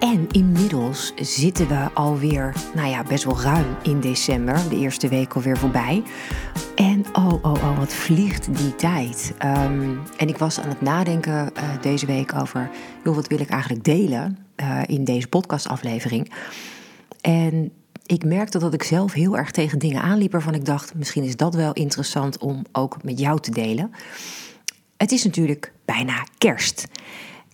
En 0.00 0.26
inmiddels 0.30 1.12
zitten 1.16 1.68
we 1.68 1.88
alweer, 1.94 2.54
nou 2.74 2.88
ja, 2.88 3.02
best 3.02 3.24
wel 3.24 3.40
ruim 3.40 3.76
in 3.82 4.00
december. 4.00 4.68
De 4.68 4.76
eerste 4.76 5.08
week 5.08 5.34
alweer 5.34 5.58
voorbij. 5.58 6.02
En 6.74 7.04
oh, 7.12 7.32
oh, 7.32 7.52
oh, 7.52 7.78
wat 7.78 7.92
vliegt 7.92 8.56
die 8.56 8.74
tijd. 8.74 9.34
Ehm, 9.38 9.96
en 10.16 10.28
ik 10.28 10.36
was 10.36 10.60
aan 10.60 10.68
het 10.68 10.80
nadenken 10.80 11.50
uh, 11.56 11.62
deze 11.80 12.06
week 12.06 12.34
over, 12.34 12.70
joh, 13.04 13.14
wat 13.14 13.26
wil 13.26 13.40
ik 13.40 13.48
eigenlijk 13.48 13.84
delen 13.84 14.38
uh, 14.56 14.80
in 14.86 15.04
deze 15.04 15.28
podcastaflevering. 15.28 16.32
En 17.20 17.72
ik 18.06 18.24
merkte 18.24 18.58
dat 18.58 18.74
ik 18.74 18.82
zelf 18.82 19.12
heel 19.12 19.36
erg 19.36 19.50
tegen 19.50 19.78
dingen 19.78 20.02
aanliep 20.02 20.32
waarvan 20.32 20.54
ik 20.54 20.64
dacht, 20.64 20.94
misschien 20.94 21.24
is 21.24 21.36
dat 21.36 21.54
wel 21.54 21.72
interessant 21.72 22.38
om 22.38 22.64
ook 22.72 23.02
met 23.02 23.18
jou 23.18 23.40
te 23.40 23.50
delen. 23.50 23.90
Het 24.96 25.12
is 25.12 25.24
natuurlijk 25.24 25.72
bijna 25.84 26.26
kerst. 26.38 26.88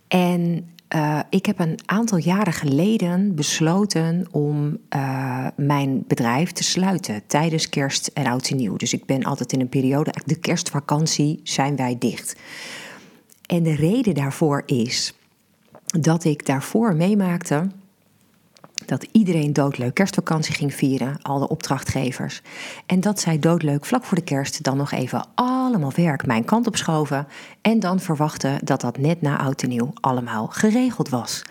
En 0.08 0.70
uh, 0.94 1.20
ik 1.30 1.46
heb 1.46 1.58
een 1.58 1.78
aantal 1.86 2.18
jaren 2.18 2.52
geleden 2.52 3.34
besloten 3.34 4.26
om 4.30 4.78
uh, 4.96 5.46
mijn 5.56 6.04
bedrijf 6.06 6.52
te 6.52 6.64
sluiten 6.64 7.22
tijdens 7.26 7.68
kerst 7.68 8.06
en 8.06 8.26
oud 8.26 8.48
en 8.48 8.56
nieuw. 8.56 8.76
Dus 8.76 8.92
ik 8.92 9.04
ben 9.04 9.24
altijd 9.24 9.52
in 9.52 9.60
een 9.60 9.68
periode, 9.68 10.14
de 10.24 10.38
kerstvakantie 10.38 11.40
zijn 11.42 11.76
wij 11.76 11.96
dicht. 11.98 12.36
En 13.46 13.62
de 13.62 13.74
reden 13.74 14.14
daarvoor 14.14 14.62
is 14.66 15.14
dat 15.84 16.24
ik 16.24 16.46
daarvoor 16.46 16.94
meemaakte 16.94 17.68
dat 18.88 19.06
iedereen 19.12 19.52
doodleuk 19.52 19.94
kerstvakantie 19.94 20.54
ging 20.54 20.74
vieren, 20.74 21.18
al 21.22 21.38
de 21.38 21.48
opdrachtgevers. 21.48 22.42
En 22.86 23.00
dat 23.00 23.20
zij 23.20 23.38
doodleuk 23.38 23.84
vlak 23.84 24.04
voor 24.04 24.16
de 24.16 24.24
kerst 24.24 24.62
dan 24.62 24.76
nog 24.76 24.92
even 24.92 25.26
allemaal 25.34 25.92
werk 25.96 26.26
mijn 26.26 26.44
kant 26.44 26.66
op 26.66 26.76
schoven 26.76 27.26
en 27.60 27.80
dan 27.80 28.00
verwachten 28.00 28.58
dat 28.64 28.80
dat 28.80 28.98
net 28.98 29.22
na 29.22 29.38
oud 29.38 29.62
en 29.62 29.68
nieuw 29.68 29.92
allemaal 30.00 30.46
geregeld 30.46 31.08
was. 31.08 31.42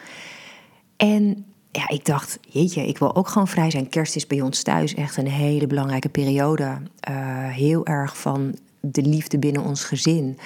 En 0.97 1.45
ja, 1.71 1.87
ik 1.87 2.05
dacht, 2.05 2.39
jeetje, 2.49 2.87
ik 2.87 2.97
wil 2.97 3.15
ook 3.15 3.27
gewoon 3.27 3.47
vrij 3.47 3.71
zijn. 3.71 3.89
Kerst 3.89 4.15
is 4.15 4.27
bij 4.27 4.41
ons 4.41 4.63
thuis 4.63 4.93
echt 4.93 5.17
een 5.17 5.27
hele 5.27 5.67
belangrijke 5.67 6.09
periode. 6.09 6.63
Uh, 6.63 7.15
heel 7.49 7.85
erg 7.85 8.17
van 8.17 8.55
de 8.79 9.01
liefde 9.01 9.39
binnen 9.39 9.63
ons 9.63 9.83
gezin 9.83 10.37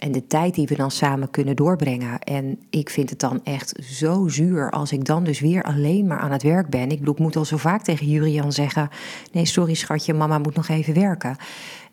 en 0.00 0.12
de 0.12 0.26
tijd 0.26 0.54
die 0.54 0.66
we 0.66 0.74
dan 0.74 0.90
samen 0.90 1.30
kunnen 1.30 1.56
doorbrengen. 1.56 2.18
En 2.18 2.58
ik 2.70 2.90
vind 2.90 3.10
het 3.10 3.18
dan 3.18 3.40
echt 3.44 3.72
zo 3.82 4.28
zuur 4.28 4.70
als 4.70 4.92
ik 4.92 5.04
dan 5.04 5.24
dus 5.24 5.40
weer 5.40 5.62
alleen 5.62 6.06
maar 6.06 6.18
aan 6.18 6.32
het 6.32 6.42
werk 6.42 6.68
ben. 6.68 6.90
Ik 6.90 7.18
moet 7.18 7.36
al 7.36 7.44
zo 7.44 7.56
vaak 7.56 7.82
tegen 7.82 8.06
Jurian 8.06 8.52
zeggen: 8.52 8.88
nee, 9.32 9.46
sorry 9.46 9.74
schatje, 9.74 10.14
mama 10.14 10.38
moet 10.38 10.54
nog 10.54 10.68
even 10.68 10.94
werken. 10.94 11.36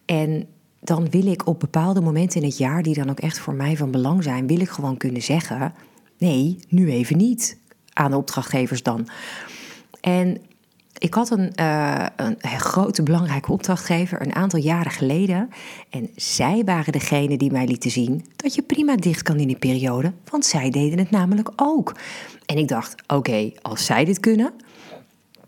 En 0.05 0.47
dan 0.79 1.09
wil 1.09 1.25
ik 1.25 1.47
op 1.47 1.59
bepaalde 1.59 2.01
momenten 2.01 2.41
in 2.41 2.47
het 2.47 2.57
jaar, 2.57 2.83
die 2.83 2.93
dan 2.93 3.09
ook 3.09 3.19
echt 3.19 3.39
voor 3.39 3.53
mij 3.53 3.77
van 3.77 3.91
belang 3.91 4.23
zijn, 4.23 4.47
wil 4.47 4.59
ik 4.59 4.69
gewoon 4.69 4.97
kunnen 4.97 5.21
zeggen: 5.21 5.73
nee, 6.17 6.59
nu 6.69 6.91
even 6.91 7.17
niet. 7.17 7.57
Aan 7.93 8.11
de 8.11 8.17
opdrachtgevers 8.17 8.83
dan. 8.83 9.07
En 10.01 10.37
ik 10.97 11.13
had 11.13 11.29
een, 11.29 11.51
uh, 11.59 12.05
een, 12.15 12.37
grote 12.41 13.03
belangrijke 13.03 13.51
opdrachtgever 13.51 14.21
een 14.21 14.35
aantal 14.35 14.59
jaren 14.59 14.91
geleden. 14.91 15.49
En 15.89 16.09
zij 16.15 16.61
waren 16.65 16.91
degene 16.91 17.37
die 17.37 17.51
mij 17.51 17.65
lieten 17.65 17.91
zien 17.91 18.25
dat 18.35 18.55
je 18.55 18.61
prima 18.61 18.95
dicht 18.95 19.21
kan 19.21 19.39
in 19.39 19.47
die 19.47 19.57
periode. 19.57 20.13
Want 20.29 20.45
zij 20.45 20.69
deden 20.69 20.99
het 20.99 21.11
namelijk 21.11 21.49
ook. 21.55 21.95
En 22.45 22.57
ik 22.57 22.67
dacht, 22.67 22.95
oké, 23.07 23.51
als 23.61 23.85
zij 23.85 24.05
dit 24.05 24.19
kunnen, 24.19 24.53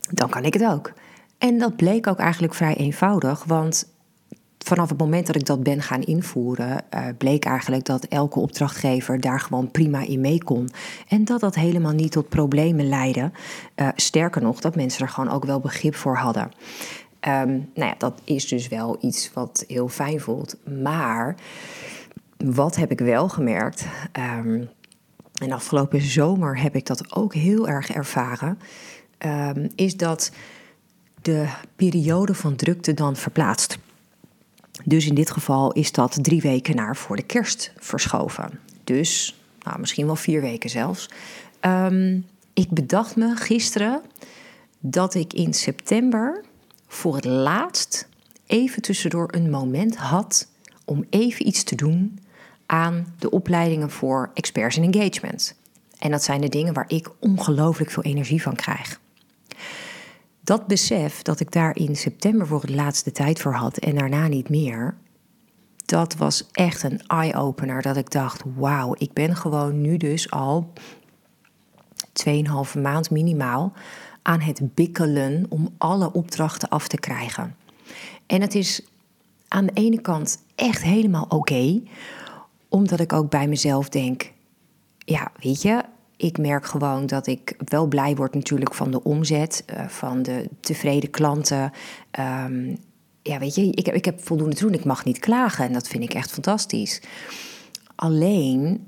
dan 0.09 0.29
kan 0.29 0.43
ik 0.43 0.53
het 0.53 0.65
ook. 0.65 0.93
En 1.37 1.57
dat 1.57 1.75
bleek 1.75 2.07
ook 2.07 2.19
eigenlijk 2.19 2.53
vrij 2.53 2.75
eenvoudig. 2.75 3.43
Want 3.43 3.87
vanaf 4.69 4.89
het 4.89 4.99
moment 4.99 5.27
dat 5.27 5.35
ik 5.35 5.45
dat 5.45 5.63
ben 5.63 5.81
gaan 5.81 6.01
invoeren, 6.01 6.83
uh, 6.93 7.05
bleek 7.17 7.45
eigenlijk 7.45 7.85
dat 7.85 8.03
elke 8.03 8.39
opdrachtgever 8.39 9.19
daar 9.19 9.39
gewoon 9.39 9.71
prima 9.71 10.01
in 10.07 10.21
mee 10.21 10.43
kon. 10.43 10.69
En 11.07 11.25
dat 11.25 11.39
dat 11.39 11.55
helemaal 11.55 11.91
niet 11.91 12.11
tot 12.11 12.29
problemen 12.29 12.89
leidde. 12.89 13.31
Uh, 13.75 13.87
sterker 13.95 14.41
nog, 14.41 14.59
dat 14.59 14.75
mensen 14.75 15.05
er 15.05 15.11
gewoon 15.11 15.29
ook 15.29 15.45
wel 15.45 15.59
begrip 15.59 15.95
voor 15.95 16.17
hadden. 16.17 16.51
Um, 17.27 17.69
nou 17.73 17.89
ja, 17.89 17.95
dat 17.97 18.21
is 18.23 18.47
dus 18.47 18.67
wel 18.67 18.97
iets 19.01 19.33
wat 19.33 19.63
heel 19.67 19.87
fijn 19.87 20.19
voelt. 20.19 20.55
Maar 20.81 21.35
wat 22.37 22.75
heb 22.75 22.91
ik 22.91 22.99
wel 22.99 23.29
gemerkt? 23.29 23.85
Um, 24.19 24.69
en 25.41 25.51
afgelopen 25.51 26.01
zomer 26.01 26.61
heb 26.61 26.75
ik 26.75 26.85
dat 26.85 27.15
ook 27.15 27.33
heel 27.33 27.67
erg 27.67 27.89
ervaren. 27.89 28.59
Um, 29.25 29.69
is 29.75 29.97
dat 29.97 30.31
de 31.21 31.47
periode 31.75 32.33
van 32.33 32.55
drukte 32.55 32.93
dan 32.93 33.15
verplaatst. 33.15 33.77
Dus 34.83 35.07
in 35.07 35.15
dit 35.15 35.31
geval 35.31 35.71
is 35.71 35.91
dat 35.91 36.17
drie 36.21 36.41
weken 36.41 36.75
naar 36.75 36.95
voor 36.95 37.15
de 37.15 37.23
kerst 37.23 37.71
verschoven. 37.77 38.59
Dus 38.83 39.39
nou, 39.63 39.79
misschien 39.79 40.05
wel 40.05 40.15
vier 40.15 40.41
weken 40.41 40.69
zelfs. 40.69 41.09
Um, 41.61 42.25
ik 42.53 42.69
bedacht 42.69 43.15
me 43.15 43.35
gisteren 43.35 44.01
dat 44.79 45.13
ik 45.13 45.33
in 45.33 45.53
september 45.53 46.43
voor 46.87 47.15
het 47.15 47.25
laatst 47.25 48.07
even 48.45 48.81
tussendoor 48.81 49.27
een 49.31 49.49
moment 49.49 49.95
had 49.95 50.47
om 50.85 51.05
even 51.09 51.47
iets 51.47 51.63
te 51.63 51.75
doen 51.75 52.19
aan 52.65 53.13
de 53.19 53.29
opleidingen 53.29 53.89
voor 53.89 54.31
experts 54.33 54.77
in 54.77 54.93
engagement. 54.93 55.55
En 55.97 56.11
dat 56.11 56.23
zijn 56.23 56.41
de 56.41 56.49
dingen 56.49 56.73
waar 56.73 56.89
ik 56.89 57.09
ongelooflijk 57.19 57.91
veel 57.91 58.03
energie 58.03 58.41
van 58.41 58.55
krijg 58.55 58.99
dat 60.49 60.67
besef 60.67 61.21
dat 61.21 61.39
ik 61.39 61.51
daar 61.51 61.75
in 61.75 61.95
september 61.95 62.47
voor 62.47 62.61
het 62.61 62.69
laatste 62.69 63.11
tijd 63.11 63.41
voor 63.41 63.53
had 63.53 63.77
en 63.77 63.95
daarna 63.95 64.27
niet 64.27 64.49
meer, 64.49 64.95
dat 65.85 66.15
was 66.15 66.47
echt 66.51 66.83
een 66.83 67.01
eye-opener. 67.07 67.81
Dat 67.81 67.97
ik 67.97 68.11
dacht: 68.11 68.43
wauw, 68.55 68.95
ik 68.97 69.13
ben 69.13 69.35
gewoon 69.35 69.81
nu 69.81 69.97
dus 69.97 70.31
al 70.31 70.73
2,5 72.27 72.81
maand 72.81 73.09
minimaal 73.09 73.73
aan 74.21 74.39
het 74.39 74.75
bikkelen 74.75 75.45
om 75.49 75.69
alle 75.77 76.13
opdrachten 76.13 76.69
af 76.69 76.87
te 76.87 76.97
krijgen. 76.97 77.55
En 78.25 78.41
het 78.41 78.55
is 78.55 78.81
aan 79.47 79.65
de 79.65 79.73
ene 79.73 80.01
kant 80.01 80.43
echt 80.55 80.83
helemaal 80.83 81.25
oké, 81.29 81.81
omdat 82.69 82.99
ik 82.99 83.13
ook 83.13 83.29
bij 83.29 83.47
mezelf 83.47 83.89
denk: 83.89 84.31
ja, 84.97 85.31
weet 85.39 85.61
je, 85.61 85.83
ik 86.19 86.37
merk 86.37 86.65
gewoon 86.65 87.05
dat 87.05 87.27
ik 87.27 87.55
wel 87.57 87.87
blij 87.87 88.15
word 88.15 88.33
natuurlijk 88.33 88.73
van 88.73 88.91
de 88.91 89.03
omzet, 89.03 89.63
uh, 89.73 89.87
van 89.87 90.23
de 90.23 90.49
tevreden 90.59 91.09
klanten. 91.09 91.71
Um, 92.19 92.77
ja, 93.21 93.39
weet 93.39 93.55
je, 93.55 93.69
ik 93.71 93.85
heb, 93.85 93.95
ik 93.95 94.05
heb 94.05 94.23
voldoende 94.23 94.55
te 94.55 94.63
doen. 94.63 94.73
Ik 94.73 94.85
mag 94.85 95.05
niet 95.05 95.19
klagen 95.19 95.65
en 95.65 95.73
dat 95.73 95.87
vind 95.87 96.03
ik 96.03 96.13
echt 96.13 96.31
fantastisch. 96.31 97.01
Alleen, 97.95 98.87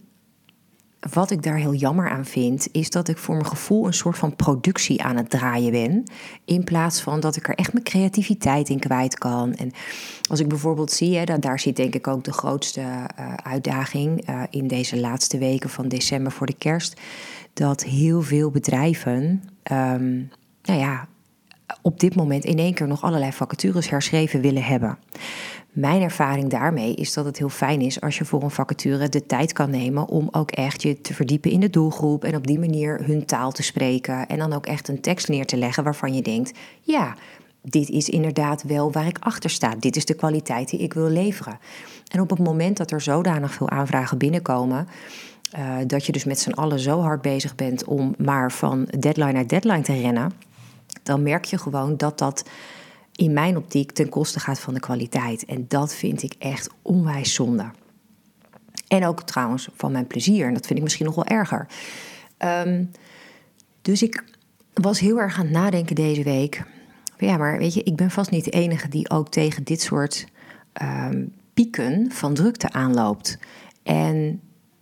wat 1.10 1.32
ik 1.32 1.44
daar 1.44 1.56
heel 1.56 1.74
jammer 1.74 2.10
aan 2.10 2.26
vind, 2.26 2.68
is 2.72 2.90
dat 2.90 3.08
ik 3.08 3.18
voor 3.18 3.36
mijn 3.36 3.48
gevoel 3.48 3.86
een 3.86 3.94
soort 3.94 4.18
van 4.18 4.36
productie 4.36 5.04
aan 5.04 5.18
het 5.18 5.30
draaien 5.30 5.72
ben. 5.72 6.04
In 6.46 6.64
plaats 6.64 7.02
van 7.02 7.20
dat 7.20 7.36
ik 7.36 7.48
er 7.48 7.56
echt 7.56 7.74
mijn 7.74 7.86
creativiteit 7.86 8.70
in 8.70 8.80
kwijt 8.80 9.18
kan. 9.18 9.54
En 9.54 9.72
als 10.30 10.40
ik 10.40 10.48
bijvoorbeeld 10.48 10.92
zie, 10.92 11.18
hè, 11.18 11.24
dat 11.24 11.42
daar 11.42 11.60
zit 11.60 11.76
denk 11.76 11.96
ik 11.96 12.08
ook 12.08 12.24
de 12.24 12.34
grootste 12.34 12.82
uh, 12.82 13.34
uitdaging 13.44 14.30
uh, 14.30 14.44
in 14.50 14.68
deze 14.68 15.00
laatste 15.00 15.38
weken 15.38 15.70
van 15.70 15.88
december 15.88 16.32
voor 16.32 16.48
de 16.48 16.58
kerst. 16.58 17.00
Dat 17.54 17.84
heel 17.84 18.22
veel 18.22 18.52
bedrijven, 18.52 19.44
um, 19.72 20.30
nou 20.64 20.80
ja, 20.80 21.08
op 21.82 22.00
dit 22.00 22.16
moment 22.16 22.46
in 22.46 22.58
één 22.58 22.74
keer 22.74 22.88
nog 22.88 23.04
allerlei 23.04 23.32
vacatures 23.32 23.90
herschreven 23.90 24.42
willen 24.42 24.64
hebben. 24.64 24.98
Mijn 25.72 26.02
ervaring 26.02 26.50
daarmee 26.50 26.96
is 26.96 27.14
dat 27.14 27.26
het 27.26 27.38
heel 27.38 27.50
fijn 27.50 27.82
is 27.82 28.02
als 28.02 28.18
je 28.18 28.26
voor 28.26 28.44
een 28.44 28.52
vacature 28.52 29.10
de 29.10 29.26
tijd 29.26 29.54
kan 29.54 29.70
nemen 29.70 30.08
om 30.08 30.28
ook 30.32 30.52
echt 30.52 30.82
je 30.82 31.02
te 31.02 31.14
verdiepen 31.14 31.52
in 31.52 31.60
de 31.60 31.70
doelgroep 31.70 32.24
en 32.24 32.36
op 32.36 32.48
die 32.48 32.60
manier 32.60 33.06
hun 33.06 33.26
taal 33.26 33.52
te 33.52 33.64
spreken 33.64 34.28
en 34.28 34.38
dan 34.38 34.54
ook 34.54 34.66
echt 34.66 34.88
een 34.88 35.02
tekst 35.02 35.28
neer 35.28 35.46
te 35.46 35.58
leggen 35.58 35.84
waarvan 35.84 36.14
je 36.14 36.22
denkt, 36.22 36.58
ja, 36.82 37.16
dit 37.62 37.90
is 37.90 38.10
inderdaad 38.10 38.64
wel 38.64 38.92
waar 38.92 39.08
ik 39.08 39.18
achter 39.20 39.50
sta. 39.50 39.76
Dit 39.80 39.96
is 39.96 40.06
de 40.06 40.14
kwaliteit 40.14 40.70
die 40.70 40.80
ik 40.80 40.94
wil 40.94 41.10
leveren. 41.10 41.60
En 42.08 42.22
op 42.22 42.30
het 42.30 42.40
moment 42.40 42.78
dat 42.78 42.92
er 42.92 43.02
zodanig 43.02 43.54
veel 43.54 43.70
aanvragen 43.70 44.18
binnenkomen, 44.18 44.88
uh, 45.58 45.76
dat 45.88 46.06
je 46.06 46.12
dus 46.12 46.24
met 46.24 46.40
z'n 46.40 46.52
allen 46.52 46.80
zo 46.80 47.02
hard 47.02 47.22
bezig 47.22 47.56
bent 47.56 47.84
om 47.84 48.16
maar 48.18 48.52
van 48.52 48.88
deadline 49.00 49.32
naar 49.32 49.48
deadline 49.48 49.82
te 49.82 50.02
rennen, 50.02 50.32
dan 51.04 51.24
merk 51.24 51.46
je 51.46 51.58
gewoon 51.58 51.98
dat 51.98 52.18
dat 52.18 52.44
in 53.16 53.34
mijn 53.34 53.58
optiek 53.58 53.92
ten 53.92 54.10
koste 54.10 54.40
gaat 54.40 54.60
van 54.60 54.74
de 54.74 54.80
kwaliteit. 54.80 55.46
En 55.46 55.66
dat 55.68 55.96
vind 55.96 56.24
ik 56.24 56.34
echt 56.40 56.70
onwijs 56.82 57.34
zonde. 57.34 57.72
En 58.88 59.06
ook 59.06 59.24
trouwens 59.24 59.70
van 59.76 59.92
mijn 59.92 60.08
plezier. 60.08 60.48
En 60.48 60.54
dat 60.54 60.66
vind 60.66 60.78
ik 60.78 60.84
misschien 60.84 61.06
nog 61.06 61.16
wel 61.16 61.26
erger. 61.26 61.68
Um, 62.40 62.92
dus 63.82 64.04
ik 64.04 64.24
was 64.74 65.00
heel 65.00 65.20
erg 65.20 65.38
aan 65.38 65.46
het 65.46 65.54
nadenken 65.54 65.96
deze 65.96 66.24
week. 66.24 66.64
Ja, 67.18 67.38
maar 67.38 67.58
weet 67.58 67.74
je, 67.74 67.84
ik 67.84 67.96
ben 67.96 68.12
vast 68.12 68.32
niet 68.32 68.46
de 68.46 68.52
enige 68.52 68.88
die 68.88 69.10
ook 69.10 69.30
tegen 69.30 69.64
dit 69.64 69.82
soort 69.82 70.28
ehm, 70.74 71.26
pieken 71.54 72.12
van 72.12 72.34
drukte 72.34 72.72
aanloopt. 72.72 73.38
En 73.84 74.42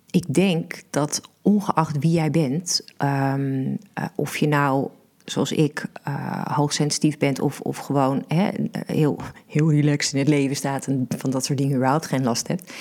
ik 0.09 0.33
denk 0.33 0.81
dat 0.89 1.21
ongeacht 1.41 1.99
wie 1.99 2.11
jij 2.11 2.31
bent, 2.31 2.81
ehm, 2.97 3.75
eh, 3.93 4.05
of 4.15 4.37
je 4.37 4.47
nou 4.47 4.89
zoals 5.31 5.51
ik 5.51 5.85
uh, 6.07 6.45
hoogsensitief 6.45 7.17
bent 7.17 7.39
of, 7.39 7.59
of 7.59 7.77
gewoon 7.77 8.23
hè, 8.27 8.49
heel, 8.85 9.19
heel 9.47 9.71
relaxed 9.71 10.13
in 10.13 10.19
het 10.19 10.27
leven 10.29 10.55
staat 10.55 10.87
en 10.87 11.05
van 11.17 11.29
dat 11.29 11.45
soort 11.45 11.57
dingen 11.57 11.75
überhaupt 11.75 12.05
geen 12.05 12.23
last 12.23 12.47
hebt. 12.47 12.73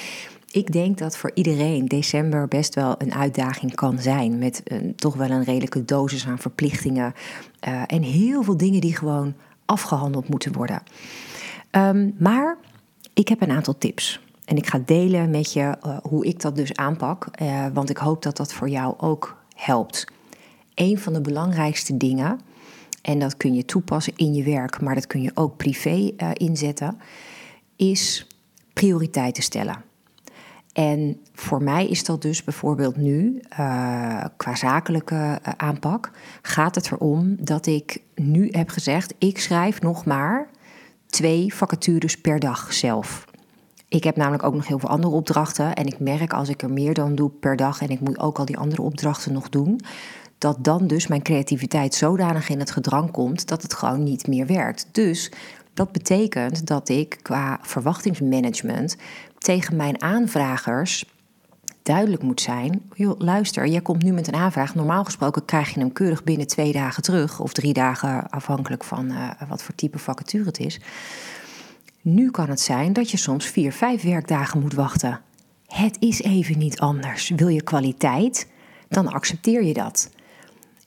Ik 0.50 0.72
denk 0.72 0.98
dat 0.98 1.16
voor 1.16 1.30
iedereen 1.34 1.86
december 1.86 2.48
best 2.48 2.74
wel 2.74 2.94
een 2.98 3.14
uitdaging 3.14 3.74
kan 3.74 3.98
zijn. 3.98 4.38
Met 4.38 4.60
een, 4.64 4.94
toch 4.96 5.14
wel 5.14 5.30
een 5.30 5.44
redelijke 5.44 5.84
dosis 5.84 6.26
aan 6.26 6.38
verplichtingen. 6.38 7.14
Uh, 7.68 7.82
en 7.86 8.02
heel 8.02 8.42
veel 8.42 8.56
dingen 8.56 8.80
die 8.80 8.96
gewoon 8.96 9.34
afgehandeld 9.64 10.28
moeten 10.28 10.52
worden. 10.52 10.82
Um, 11.70 12.14
maar 12.18 12.56
ik 13.14 13.28
heb 13.28 13.42
een 13.42 13.50
aantal 13.50 13.78
tips. 13.78 14.20
En 14.44 14.56
ik 14.56 14.66
ga 14.66 14.80
delen 14.84 15.30
met 15.30 15.52
je 15.52 15.76
uh, 15.86 15.96
hoe 16.02 16.26
ik 16.26 16.40
dat 16.40 16.56
dus 16.56 16.74
aanpak. 16.74 17.26
Want 17.72 17.90
ik 17.90 17.96
hoop 17.96 18.22
dat 18.22 18.36
dat 18.36 18.52
voor 18.52 18.68
jou 18.68 18.94
ook 18.98 19.36
helpt. 19.54 20.04
Een 20.78 20.98
van 20.98 21.12
de 21.12 21.20
belangrijkste 21.20 21.96
dingen, 21.96 22.40
en 23.02 23.18
dat 23.18 23.36
kun 23.36 23.54
je 23.54 23.64
toepassen 23.64 24.12
in 24.16 24.34
je 24.34 24.42
werk, 24.42 24.80
maar 24.80 24.94
dat 24.94 25.06
kun 25.06 25.22
je 25.22 25.30
ook 25.34 25.56
privé 25.56 26.12
inzetten, 26.32 26.98
is 27.76 28.26
prioriteiten 28.72 29.42
stellen. 29.42 29.84
En 30.72 31.20
voor 31.32 31.62
mij 31.62 31.88
is 31.88 32.04
dat 32.04 32.22
dus 32.22 32.44
bijvoorbeeld 32.44 32.96
nu, 32.96 33.40
uh, 33.50 34.24
qua 34.36 34.54
zakelijke 34.54 35.14
uh, 35.14 35.52
aanpak, 35.56 36.10
gaat 36.42 36.74
het 36.74 36.92
erom 36.92 37.36
dat 37.40 37.66
ik 37.66 38.02
nu 38.14 38.48
heb 38.50 38.68
gezegd: 38.68 39.14
ik 39.18 39.38
schrijf 39.40 39.80
nog 39.80 40.04
maar 40.04 40.48
twee 41.06 41.54
vacatures 41.54 42.20
per 42.20 42.38
dag 42.40 42.72
zelf. 42.72 43.24
Ik 43.88 44.04
heb 44.04 44.16
namelijk 44.16 44.42
ook 44.42 44.54
nog 44.54 44.66
heel 44.66 44.78
veel 44.78 44.88
andere 44.88 45.14
opdrachten. 45.14 45.74
En 45.74 45.86
ik 45.86 46.00
merk 46.00 46.32
als 46.32 46.48
ik 46.48 46.62
er 46.62 46.72
meer 46.72 46.94
dan 46.94 47.14
doe 47.14 47.30
per 47.30 47.56
dag 47.56 47.82
en 47.82 47.88
ik 47.88 48.00
moet 48.00 48.18
ook 48.18 48.38
al 48.38 48.44
die 48.44 48.58
andere 48.58 48.82
opdrachten 48.82 49.32
nog 49.32 49.48
doen, 49.48 49.80
dat 50.38 50.64
dan 50.64 50.86
dus 50.86 51.06
mijn 51.06 51.22
creativiteit 51.22 51.94
zodanig 51.94 52.48
in 52.48 52.58
het 52.58 52.70
gedrang 52.70 53.10
komt 53.10 53.48
dat 53.48 53.62
het 53.62 53.74
gewoon 53.74 54.02
niet 54.02 54.26
meer 54.26 54.46
werkt. 54.46 54.88
Dus 54.92 55.30
dat 55.74 55.92
betekent 55.92 56.66
dat 56.66 56.88
ik 56.88 57.18
qua 57.22 57.58
verwachtingsmanagement 57.62 58.96
tegen 59.38 59.76
mijn 59.76 60.02
aanvragers 60.02 61.04
duidelijk 61.82 62.22
moet 62.22 62.40
zijn: 62.40 62.82
joh, 62.94 63.20
luister, 63.20 63.66
jij 63.66 63.80
komt 63.80 64.02
nu 64.02 64.12
met 64.12 64.28
een 64.28 64.34
aanvraag. 64.34 64.74
Normaal 64.74 65.04
gesproken 65.04 65.44
krijg 65.44 65.74
je 65.74 65.80
hem 65.80 65.92
keurig 65.92 66.24
binnen 66.24 66.46
twee 66.46 66.72
dagen 66.72 67.02
terug, 67.02 67.40
of 67.40 67.52
drie 67.52 67.72
dagen, 67.72 68.30
afhankelijk 68.30 68.84
van 68.84 69.12
uh, 69.12 69.30
wat 69.48 69.62
voor 69.62 69.74
type 69.74 69.98
vacature 69.98 70.44
het 70.44 70.58
is. 70.58 70.80
Nu 72.00 72.30
kan 72.30 72.48
het 72.48 72.60
zijn 72.60 72.92
dat 72.92 73.10
je 73.10 73.16
soms 73.16 73.46
vier, 73.46 73.72
vijf 73.72 74.02
werkdagen 74.02 74.60
moet 74.60 74.74
wachten. 74.74 75.20
Het 75.66 75.96
is 76.00 76.22
even 76.22 76.58
niet 76.58 76.78
anders. 76.78 77.32
Wil 77.36 77.48
je 77.48 77.62
kwaliteit, 77.62 78.46
dan 78.88 79.08
accepteer 79.08 79.64
je 79.64 79.74
dat. 79.74 80.10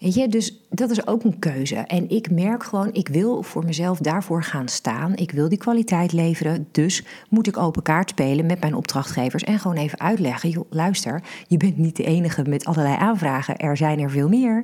Weet 0.01 0.13
je, 0.13 0.27
dus 0.27 0.63
dat 0.69 0.89
is 0.89 1.07
ook 1.07 1.23
een 1.23 1.39
keuze. 1.39 1.75
En 1.75 2.09
ik 2.09 2.31
merk 2.31 2.63
gewoon, 2.63 2.93
ik 2.93 3.07
wil 3.07 3.43
voor 3.43 3.65
mezelf 3.65 3.99
daarvoor 3.99 4.43
gaan 4.43 4.67
staan. 4.67 5.15
Ik 5.15 5.31
wil 5.31 5.49
die 5.49 5.57
kwaliteit 5.57 6.11
leveren. 6.11 6.67
Dus 6.71 7.03
moet 7.29 7.47
ik 7.47 7.57
open 7.57 7.81
kaart 7.81 8.09
spelen 8.09 8.45
met 8.45 8.59
mijn 8.59 8.75
opdrachtgevers 8.75 9.43
en 9.43 9.59
gewoon 9.59 9.77
even 9.77 9.99
uitleggen. 9.99 10.49
Joh, 10.49 10.65
luister, 10.69 11.23
je 11.47 11.57
bent 11.57 11.77
niet 11.77 11.95
de 11.95 12.03
enige 12.03 12.43
met 12.43 12.65
allerlei 12.65 12.95
aanvragen. 12.95 13.57
Er 13.57 13.77
zijn 13.77 13.99
er 13.99 14.09
veel 14.09 14.29
meer. 14.29 14.63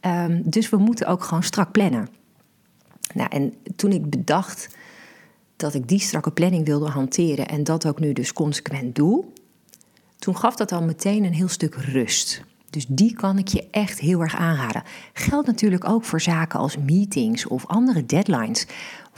Um, 0.00 0.42
dus 0.44 0.70
we 0.70 0.76
moeten 0.76 1.06
ook 1.06 1.24
gewoon 1.24 1.42
strak 1.42 1.72
plannen. 1.72 2.08
Nou, 3.14 3.28
en 3.30 3.54
toen 3.76 3.92
ik 3.92 4.10
bedacht 4.10 4.76
dat 5.56 5.74
ik 5.74 5.88
die 5.88 6.00
strakke 6.00 6.30
planning 6.30 6.66
wilde 6.66 6.88
hanteren 6.88 7.48
en 7.48 7.64
dat 7.64 7.86
ook 7.86 8.00
nu 8.00 8.12
dus 8.12 8.32
consequent 8.32 8.94
doe, 8.94 9.24
toen 10.18 10.36
gaf 10.36 10.56
dat 10.56 10.72
al 10.72 10.82
meteen 10.82 11.24
een 11.24 11.34
heel 11.34 11.48
stuk 11.48 11.74
rust. 11.74 12.42
Dus 12.72 12.86
die 12.88 13.14
kan 13.14 13.38
ik 13.38 13.48
je 13.48 13.66
echt 13.70 13.98
heel 13.98 14.20
erg 14.20 14.36
aanraden. 14.36 14.82
Geldt 15.12 15.46
natuurlijk 15.46 15.88
ook 15.88 16.04
voor 16.04 16.20
zaken 16.20 16.58
als 16.58 16.76
meetings 16.76 17.46
of 17.46 17.66
andere 17.66 18.06
deadlines. 18.06 18.66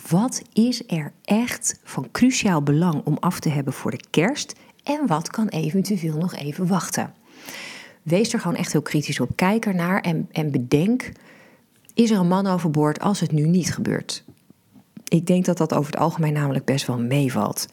Wat 0.08 0.42
is 0.52 0.82
er 0.86 1.12
echt 1.24 1.80
van 1.84 2.10
cruciaal 2.12 2.62
belang 2.62 3.04
om 3.04 3.16
af 3.20 3.40
te 3.40 3.48
hebben 3.48 3.72
voor 3.72 3.90
de 3.90 4.04
kerst 4.10 4.54
en 4.82 5.06
wat 5.06 5.30
kan 5.30 5.48
eventueel 5.48 6.16
nog 6.16 6.34
even 6.34 6.66
wachten? 6.66 7.12
Wees 8.02 8.32
er 8.32 8.40
gewoon 8.40 8.56
echt 8.56 8.72
heel 8.72 8.82
kritisch 8.82 9.20
op. 9.20 9.30
Kijk 9.34 9.66
ernaar 9.66 10.00
en, 10.00 10.28
en 10.32 10.50
bedenk: 10.50 11.12
is 11.94 12.10
er 12.10 12.18
een 12.18 12.28
man 12.28 12.46
overboord 12.46 13.00
als 13.00 13.20
het 13.20 13.32
nu 13.32 13.46
niet 13.46 13.74
gebeurt? 13.74 14.24
Ik 15.08 15.26
denk 15.26 15.44
dat 15.44 15.56
dat 15.56 15.74
over 15.74 15.92
het 15.92 16.00
algemeen 16.00 16.32
namelijk 16.32 16.64
best 16.64 16.86
wel 16.86 16.98
meevalt. 16.98 17.68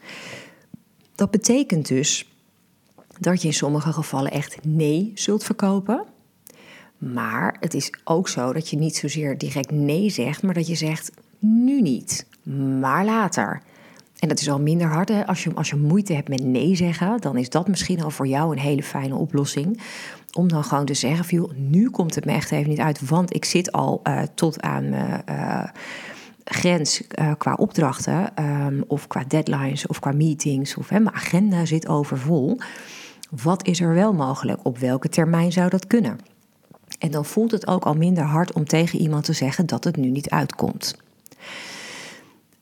Dat 1.14 1.30
betekent 1.30 1.88
dus 1.88 2.31
dat 3.22 3.42
je 3.42 3.48
in 3.48 3.54
sommige 3.54 3.92
gevallen 3.92 4.30
echt 4.30 4.58
nee 4.64 5.12
zult 5.14 5.44
verkopen. 5.44 6.04
Maar 6.98 7.56
het 7.60 7.74
is 7.74 7.94
ook 8.04 8.28
zo 8.28 8.52
dat 8.52 8.68
je 8.68 8.76
niet 8.76 8.96
zozeer 8.96 9.38
direct 9.38 9.70
nee 9.70 10.10
zegt, 10.10 10.42
maar 10.42 10.54
dat 10.54 10.66
je 10.66 10.74
zegt 10.74 11.10
nu 11.38 11.80
niet, 11.80 12.26
maar 12.80 13.04
later. 13.04 13.62
En 14.18 14.28
dat 14.28 14.40
is 14.40 14.50
al 14.50 14.60
minder 14.60 14.86
hard. 14.86 15.08
Hè? 15.08 15.26
Als, 15.26 15.44
je, 15.44 15.54
als 15.54 15.70
je 15.70 15.76
moeite 15.76 16.12
hebt 16.12 16.28
met 16.28 16.44
nee 16.44 16.74
zeggen, 16.74 17.20
dan 17.20 17.36
is 17.36 17.48
dat 17.48 17.68
misschien 17.68 18.02
al 18.02 18.10
voor 18.10 18.26
jou 18.26 18.52
een 18.52 18.58
hele 18.58 18.82
fijne 18.82 19.14
oplossing. 19.14 19.80
Om 20.32 20.48
dan 20.48 20.64
gewoon 20.64 20.84
te 20.84 20.94
zeggen: 20.94 21.36
joh, 21.36 21.50
nu 21.56 21.90
komt 21.90 22.14
het 22.14 22.24
me 22.24 22.32
echt 22.32 22.50
even 22.50 22.68
niet 22.68 22.78
uit, 22.78 23.08
want 23.08 23.34
ik 23.34 23.44
zit 23.44 23.72
al 23.72 24.00
uh, 24.04 24.22
tot 24.34 24.60
aan 24.60 24.88
mijn 24.88 25.22
uh, 25.30 25.64
grens 26.44 27.02
uh, 27.20 27.32
qua 27.38 27.54
opdrachten, 27.54 28.44
um, 28.44 28.84
of 28.86 29.06
qua 29.06 29.24
deadlines, 29.28 29.86
of 29.86 29.98
qua 29.98 30.12
meetings, 30.12 30.76
of 30.76 30.88
hè, 30.88 31.00
mijn 31.00 31.14
agenda 31.14 31.64
zit 31.64 31.88
overvol. 31.88 32.58
Wat 33.40 33.66
is 33.66 33.80
er 33.80 33.94
wel 33.94 34.12
mogelijk? 34.12 34.60
Op 34.62 34.78
welke 34.78 35.08
termijn 35.08 35.52
zou 35.52 35.68
dat 35.68 35.86
kunnen? 35.86 36.18
En 36.98 37.10
dan 37.10 37.24
voelt 37.24 37.50
het 37.50 37.66
ook 37.66 37.84
al 37.84 37.94
minder 37.94 38.24
hard 38.24 38.52
om 38.52 38.64
tegen 38.64 38.98
iemand 38.98 39.24
te 39.24 39.32
zeggen 39.32 39.66
dat 39.66 39.84
het 39.84 39.96
nu 39.96 40.08
niet 40.08 40.30
uitkomt. 40.30 40.96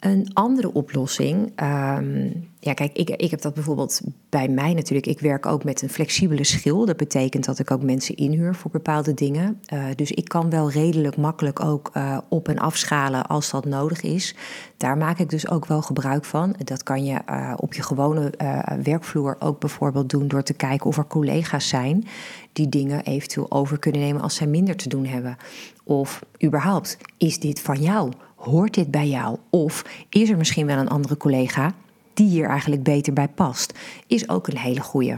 Een 0.00 0.30
andere 0.32 0.72
oplossing, 0.72 1.52
um, 1.62 2.48
ja 2.60 2.74
kijk, 2.74 2.92
ik, 2.92 3.10
ik 3.10 3.30
heb 3.30 3.40
dat 3.40 3.54
bijvoorbeeld 3.54 4.00
bij 4.28 4.48
mij 4.48 4.74
natuurlijk. 4.74 5.06
Ik 5.06 5.20
werk 5.20 5.46
ook 5.46 5.64
met 5.64 5.82
een 5.82 5.88
flexibele 5.88 6.44
schil. 6.44 6.86
Dat 6.86 6.96
betekent 6.96 7.44
dat 7.44 7.58
ik 7.58 7.70
ook 7.70 7.82
mensen 7.82 8.16
inhuur 8.16 8.54
voor 8.54 8.70
bepaalde 8.70 9.14
dingen. 9.14 9.60
Uh, 9.72 9.84
dus 9.96 10.10
ik 10.10 10.28
kan 10.28 10.50
wel 10.50 10.70
redelijk 10.70 11.16
makkelijk 11.16 11.64
ook 11.64 11.90
uh, 11.96 12.18
op- 12.28 12.48
en 12.48 12.58
afschalen 12.58 13.26
als 13.26 13.50
dat 13.50 13.64
nodig 13.64 14.02
is. 14.02 14.34
Daar 14.76 14.96
maak 14.96 15.18
ik 15.18 15.30
dus 15.30 15.48
ook 15.48 15.66
wel 15.66 15.82
gebruik 15.82 16.24
van. 16.24 16.56
Dat 16.64 16.82
kan 16.82 17.04
je 17.04 17.18
uh, 17.30 17.52
op 17.56 17.74
je 17.74 17.82
gewone 17.82 18.32
werkvloer 18.82 19.36
ook 19.38 19.60
bijvoorbeeld 19.60 20.08
doen 20.10 20.28
door 20.28 20.42
te 20.42 20.54
kijken 20.54 20.86
of 20.86 20.96
er 20.96 21.06
collega's 21.06 21.68
zijn 21.68 22.04
die 22.52 22.68
dingen 22.68 23.04
eventueel 23.04 23.50
over 23.50 23.78
kunnen 23.78 24.00
nemen 24.00 24.22
als 24.22 24.34
zij 24.34 24.46
minder 24.46 24.76
te 24.76 24.88
doen 24.88 25.06
hebben. 25.06 25.36
Of 25.84 26.22
überhaupt, 26.44 26.98
is 27.16 27.38
dit 27.38 27.60
van 27.60 27.82
jou? 27.82 28.12
Hoort 28.40 28.74
dit 28.74 28.90
bij 28.90 29.08
jou? 29.08 29.36
Of 29.50 29.84
is 30.08 30.30
er 30.30 30.36
misschien 30.36 30.66
wel 30.66 30.78
een 30.78 30.88
andere 30.88 31.16
collega 31.16 31.72
die 32.14 32.28
hier 32.28 32.48
eigenlijk 32.48 32.82
beter 32.82 33.12
bij 33.12 33.28
past? 33.28 33.78
Is 34.06 34.28
ook 34.28 34.48
een 34.48 34.58
hele 34.58 34.80
goeie. 34.80 35.16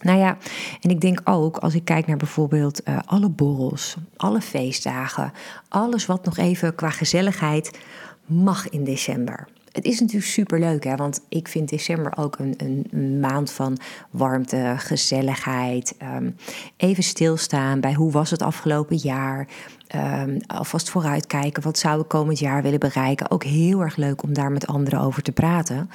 Nou 0.00 0.18
ja, 0.18 0.36
en 0.80 0.90
ik 0.90 1.00
denk 1.00 1.20
ook 1.24 1.56
als 1.56 1.74
ik 1.74 1.84
kijk 1.84 2.06
naar 2.06 2.16
bijvoorbeeld 2.16 2.88
uh, 2.88 2.98
alle 3.04 3.28
borrels, 3.28 3.96
alle 4.16 4.40
feestdagen, 4.40 5.32
alles 5.68 6.06
wat 6.06 6.24
nog 6.24 6.36
even 6.36 6.74
qua 6.74 6.90
gezelligheid 6.90 7.78
mag 8.26 8.68
in 8.68 8.84
december. 8.84 9.48
Het 9.72 9.84
is 9.84 10.00
natuurlijk 10.00 10.30
super 10.30 10.58
leuk, 10.58 10.84
hè? 10.84 10.96
want 10.96 11.20
ik 11.28 11.48
vind 11.48 11.68
december 11.68 12.16
ook 12.16 12.38
een, 12.38 12.54
een 12.56 13.20
maand 13.20 13.50
van 13.50 13.78
warmte, 14.10 14.74
gezelligheid. 14.76 15.94
Um, 16.16 16.36
even 16.76 17.02
stilstaan 17.02 17.80
bij 17.80 17.92
hoe 17.92 18.10
was 18.10 18.30
het 18.30 18.42
afgelopen 18.42 18.96
jaar. 18.96 19.48
Um, 19.94 20.38
alvast 20.46 20.90
vooruitkijken, 20.90 21.62
wat 21.62 21.78
zou 21.78 22.00
ik 22.00 22.08
komend 22.08 22.38
jaar 22.38 22.62
willen 22.62 22.78
bereiken. 22.78 23.30
Ook 23.30 23.44
heel 23.44 23.80
erg 23.80 23.96
leuk 23.96 24.22
om 24.22 24.32
daar 24.32 24.52
met 24.52 24.66
anderen 24.66 25.00
over 25.00 25.22
te 25.22 25.32
praten. 25.32 25.90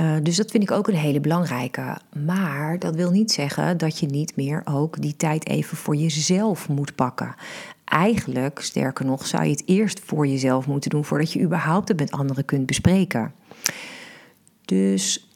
Uh, 0.00 0.16
dus 0.22 0.36
dat 0.36 0.50
vind 0.50 0.62
ik 0.62 0.70
ook 0.70 0.88
een 0.88 0.94
hele 0.94 1.20
belangrijke. 1.20 1.98
Maar 2.24 2.78
dat 2.78 2.94
wil 2.94 3.10
niet 3.10 3.32
zeggen 3.32 3.78
dat 3.78 3.98
je 3.98 4.06
niet 4.06 4.36
meer 4.36 4.62
ook 4.64 5.00
die 5.02 5.16
tijd 5.16 5.48
even 5.48 5.76
voor 5.76 5.96
jezelf 5.96 6.68
moet 6.68 6.94
pakken. 6.94 7.34
Eigenlijk, 7.84 8.58
sterker 8.62 9.04
nog, 9.04 9.26
zou 9.26 9.44
je 9.44 9.50
het 9.50 9.62
eerst 9.66 10.00
voor 10.04 10.26
jezelf 10.26 10.66
moeten 10.66 10.90
doen 10.90 11.04
voordat 11.04 11.32
je 11.32 11.40
überhaupt 11.40 11.88
het 11.88 11.98
met 11.98 12.10
anderen 12.10 12.44
kunt 12.44 12.66
bespreken. 12.66 13.32
Dus 14.64 15.29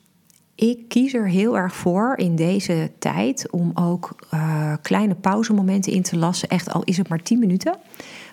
ik 0.54 0.88
kies 0.88 1.14
er 1.14 1.28
heel 1.28 1.56
erg 1.56 1.74
voor 1.74 2.16
in 2.16 2.36
deze 2.36 2.90
tijd 2.98 3.50
om 3.50 3.70
ook 3.74 4.16
uh, 4.34 4.72
kleine 4.82 5.14
pauzemomenten 5.14 5.92
in 5.92 6.02
te 6.02 6.16
lassen. 6.16 6.48
Echt 6.48 6.72
al 6.72 6.82
is 6.84 6.96
het 6.96 7.08
maar 7.08 7.22
10 7.22 7.38
minuten. 7.38 7.76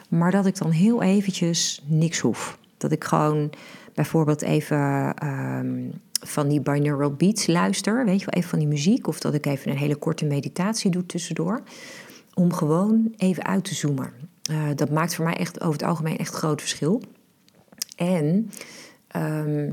Maar 0.09 0.31
dat 0.31 0.45
ik 0.45 0.57
dan 0.57 0.71
heel 0.71 1.01
eventjes 1.01 1.83
niks 1.85 2.19
hoef. 2.19 2.57
Dat 2.77 2.91
ik 2.91 3.03
gewoon 3.03 3.49
bijvoorbeeld 3.93 4.41
even 4.41 5.13
um, 5.27 5.91
van 6.21 6.47
die 6.47 6.61
binaural 6.61 7.13
beats 7.13 7.47
luister. 7.47 8.05
Weet 8.05 8.19
je 8.19 8.25
wel, 8.25 8.35
even 8.35 8.49
van 8.49 8.59
die 8.59 8.67
muziek. 8.67 9.07
Of 9.07 9.19
dat 9.19 9.33
ik 9.33 9.45
even 9.45 9.71
een 9.71 9.77
hele 9.77 9.95
korte 9.95 10.25
meditatie 10.25 10.91
doe 10.91 11.05
tussendoor. 11.05 11.61
Om 12.33 12.53
gewoon 12.53 13.13
even 13.17 13.45
uit 13.45 13.63
te 13.63 13.75
zoomen. 13.75 14.13
dat 14.75 14.89
maakt 14.89 15.15
voor 15.15 15.25
mij 15.25 15.37
echt 15.37 15.61
over 15.61 15.73
het 15.73 15.89
algemeen 15.89 16.17
echt 16.17 16.33
groot 16.33 16.61
verschil. 16.61 17.01
En 17.95 18.51
ehm, 19.07 19.71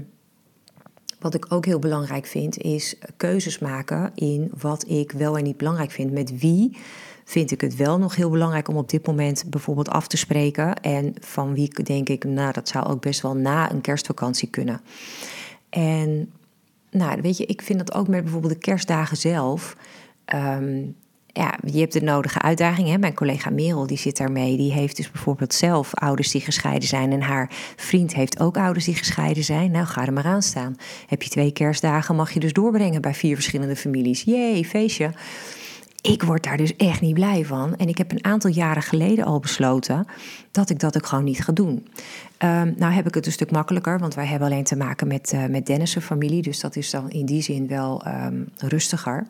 wat 1.19 1.35
ik 1.35 1.53
ook 1.53 1.65
heel 1.65 1.79
belangrijk 1.79 2.27
vind, 2.27 2.59
is 2.59 2.97
keuzes 3.17 3.59
maken 3.59 4.11
in 4.15 4.53
wat 4.59 4.89
ik 4.89 5.13
wel 5.13 5.39
en 5.39 5.45
niet 5.45 5.57
belangrijk 5.57 5.91
vind. 5.91 6.13
Met 6.13 6.39
wie 6.39 6.77
vind 7.25 7.51
ik 7.51 7.61
het 7.61 7.77
wel 7.77 7.99
nog 7.99 8.17
heel 8.17 8.31
belangrijk 8.31 8.69
om 8.69 8.77
op 8.77 8.91
dit 8.91 9.07
moment 9.07 9.45
bijvoorbeeld 9.47 9.89
af 9.89 10.07
te 10.07 10.17
spreken. 10.17 10.81
En 10.81 11.15
van 11.21 11.55
wie 11.55 11.83
denk 11.83 12.09
ik, 12.09 12.25
nou, 12.25 12.53
dat 12.53 12.69
zou 12.69 12.87
ook 12.87 13.01
best 13.01 13.21
wel 13.21 13.37
na 13.37 13.71
een 13.71 13.81
kerstvakantie 13.81 14.49
kunnen. 14.49 14.81
En 15.69 16.33
nou, 16.91 17.21
weet 17.21 17.37
je, 17.37 17.47
ik 17.47 17.63
vind 17.63 17.79
dat 17.79 17.95
ook 17.95 18.09
met 18.09 18.23
bijvoorbeeld 18.23 18.53
de 18.53 18.59
kerstdagen 18.59 19.17
zelf. 19.17 19.77
Ehm, 20.25 20.83
ja, 21.39 21.55
je 21.73 21.79
hebt 21.79 21.93
de 21.93 22.03
nodige 22.03 22.41
uitdaging. 22.41 22.89
Hè? 22.89 22.99
Mijn 22.99 23.15
collega 23.15 23.51
Merel 23.51 23.87
die 23.87 23.99
zit 23.99 24.17
daarmee. 24.17 24.57
Die 24.57 24.73
heeft 24.73 24.97
dus 24.97 25.11
bijvoorbeeld 25.11 25.55
zelf 25.55 25.95
ouders 25.95 26.31
die 26.31 26.41
gescheiden 26.41 26.89
zijn. 26.89 27.13
En 27.13 27.21
haar 27.21 27.51
vriend 27.77 28.15
heeft 28.15 28.41
ook 28.41 28.57
ouders 28.57 28.85
die 28.85 28.95
gescheiden 28.95 29.45
zijn. 29.45 29.71
Nou, 29.71 29.87
ga 29.87 30.07
er 30.07 30.13
maar 30.13 30.25
aan 30.25 30.43
staan. 30.43 30.77
Heb 31.07 31.23
je 31.23 31.29
twee 31.29 31.53
kerstdagen, 31.53 32.17
mag 32.17 32.33
je 32.33 32.41
dus 32.41 32.53
doorbrengen 32.53 33.01
bij 33.01 33.15
vier 33.15 33.35
verschillende 33.35 33.77
families. 33.77 34.23
Jee, 34.23 34.65
feestje. 34.65 35.11
Ik 36.01 36.23
word 36.23 36.43
daar 36.43 36.57
dus 36.57 36.77
echt 36.77 37.01
niet 37.01 37.15
blij 37.15 37.45
van. 37.45 37.77
En 37.77 37.89
ik 37.89 37.99
heb 37.99 38.13
een 38.13 38.25
aantal 38.25 38.51
jaren 38.51 38.83
geleden 38.83 39.25
al 39.25 39.41
besloten 39.41 40.07
dat 40.51 40.71
ik 40.71 40.79
dat 40.79 40.97
ook 40.97 41.07
gewoon 41.07 41.25
niet 41.25 41.45
ga 41.45 41.53
doen. 41.53 41.87
Um, 42.39 42.75
nou 42.77 42.93
heb 42.93 43.07
ik 43.07 43.15
het 43.15 43.27
een 43.27 43.33
stuk 43.33 43.51
makkelijker, 43.51 43.99
want 43.99 44.15
wij 44.15 44.27
hebben 44.27 44.49
alleen 44.49 44.65
te 44.65 44.77
maken 44.77 45.07
met, 45.07 45.33
uh, 45.35 45.47
met 45.47 45.67
Dennis' 45.67 45.97
familie. 45.99 46.43
Dus 46.43 46.61
dat 46.61 46.77
is 46.77 46.91
dan 46.91 47.11
in 47.11 47.27
die 47.27 47.43
zin 47.43 47.67
wel 47.67 48.07
um, 48.07 48.49
rustiger. 48.57 49.27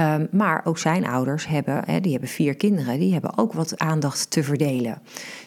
Um, 0.00 0.28
maar 0.30 0.60
ook 0.64 0.78
zijn 0.78 1.06
ouders 1.06 1.46
hebben, 1.46 1.82
hè, 1.86 2.00
die 2.00 2.12
hebben 2.12 2.28
vier 2.28 2.54
kinderen, 2.54 2.98
die 2.98 3.12
hebben 3.12 3.38
ook 3.38 3.52
wat 3.52 3.78
aandacht 3.78 4.30
te 4.30 4.42
verdelen. 4.42 4.98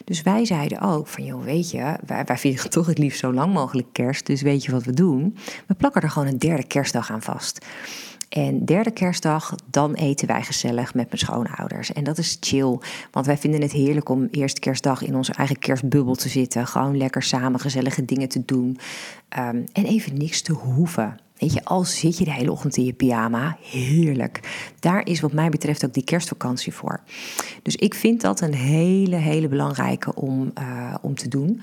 Dus 0.04 0.22
wij 0.22 0.44
zeiden 0.44 0.80
ook 0.80 1.06
van, 1.06 1.24
joh, 1.24 1.44
weet 1.44 1.70
je, 1.70 1.96
wij, 2.06 2.24
wij 2.24 2.38
vieren 2.38 2.70
toch 2.70 2.86
het 2.86 2.98
liefst 2.98 3.18
zo 3.18 3.32
lang 3.32 3.52
mogelijk 3.52 3.88
kerst. 3.92 4.26
Dus 4.26 4.42
weet 4.42 4.64
je 4.64 4.72
wat 4.72 4.84
we 4.84 4.92
doen? 4.92 5.36
We 5.66 5.74
plakken 5.74 6.02
er 6.02 6.10
gewoon 6.10 6.28
een 6.28 6.38
derde 6.38 6.64
kerstdag 6.66 7.10
aan 7.10 7.22
vast. 7.22 7.66
En 8.28 8.64
derde 8.64 8.90
kerstdag, 8.90 9.54
dan 9.70 9.94
eten 9.94 10.26
wij 10.26 10.42
gezellig 10.42 10.94
met 10.94 11.06
mijn 11.06 11.18
schoonouders. 11.18 11.92
En 11.92 12.04
dat 12.04 12.18
is 12.18 12.36
chill, 12.40 12.78
want 13.10 13.26
wij 13.26 13.38
vinden 13.38 13.60
het 13.60 13.72
heerlijk 13.72 14.08
om 14.08 14.28
eerste 14.30 14.60
kerstdag 14.60 15.02
in 15.02 15.16
onze 15.16 15.32
eigen 15.32 15.58
kerstbubbel 15.58 16.14
te 16.14 16.28
zitten. 16.28 16.66
Gewoon 16.66 16.96
lekker 16.96 17.22
samen 17.22 17.60
gezellige 17.60 18.04
dingen 18.04 18.28
te 18.28 18.42
doen. 18.44 18.78
Um, 19.38 19.64
en 19.72 19.84
even 19.84 20.18
niks 20.18 20.42
te 20.42 20.52
hoeven. 20.52 21.18
Weet 21.42 21.52
je, 21.52 21.64
al 21.64 21.84
zit 21.84 22.18
je 22.18 22.24
de 22.24 22.32
hele 22.32 22.50
ochtend 22.50 22.76
in 22.76 22.84
je 22.84 22.92
pyjama, 22.92 23.56
heerlijk. 23.60 24.40
Daar 24.78 25.06
is 25.06 25.20
wat 25.20 25.32
mij 25.32 25.48
betreft 25.48 25.84
ook 25.84 25.94
die 25.94 26.04
kerstvakantie 26.04 26.72
voor. 26.72 27.00
Dus 27.62 27.76
ik 27.76 27.94
vind 27.94 28.20
dat 28.20 28.40
een 28.40 28.54
hele, 28.54 29.16
hele 29.16 29.48
belangrijke 29.48 30.14
om, 30.14 30.52
uh, 30.60 30.94
om 31.00 31.14
te 31.14 31.28
doen. 31.28 31.62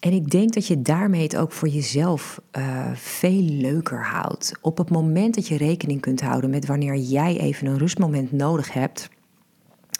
En 0.00 0.12
ik 0.12 0.30
denk 0.30 0.52
dat 0.52 0.66
je 0.66 0.82
daarmee 0.82 1.22
het 1.22 1.36
ook 1.36 1.52
voor 1.52 1.68
jezelf 1.68 2.40
uh, 2.58 2.90
veel 2.94 3.42
leuker 3.42 4.04
houdt. 4.04 4.52
Op 4.60 4.78
het 4.78 4.90
moment 4.90 5.34
dat 5.34 5.48
je 5.48 5.56
rekening 5.56 6.00
kunt 6.00 6.20
houden 6.20 6.50
met 6.50 6.66
wanneer 6.66 6.96
jij 6.96 7.38
even 7.38 7.66
een 7.66 7.78
rustmoment 7.78 8.32
nodig 8.32 8.72
hebt, 8.72 9.08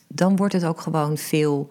dan 0.08 0.36
wordt 0.36 0.52
het 0.52 0.64
ook 0.64 0.80
gewoon 0.80 1.16
veel 1.16 1.68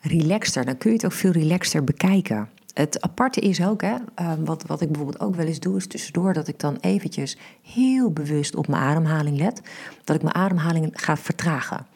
relaxter. 0.00 0.64
Dan 0.64 0.78
kun 0.78 0.90
je 0.90 0.96
het 0.96 1.06
ook 1.06 1.12
veel 1.12 1.32
relaxter 1.32 1.84
bekijken. 1.84 2.48
Het 2.74 3.02
aparte 3.02 3.40
is 3.40 3.64
ook, 3.64 3.82
hè, 3.82 3.94
uh, 4.20 4.32
wat, 4.38 4.64
wat 4.66 4.80
ik 4.80 4.88
bijvoorbeeld 4.88 5.20
ook 5.20 5.34
wel 5.34 5.46
eens 5.46 5.60
doe, 5.60 5.76
is 5.76 5.86
tussendoor 5.86 6.32
dat 6.32 6.48
ik 6.48 6.60
dan 6.60 6.76
eventjes 6.80 7.38
heel 7.62 8.10
bewust 8.10 8.54
op 8.54 8.68
mijn 8.68 8.82
ademhaling 8.82 9.38
let. 9.38 9.60
Dat 10.04 10.16
ik 10.16 10.22
mijn 10.22 10.34
ademhaling 10.34 10.90
ga 10.92 11.16
vertragen. 11.16 11.86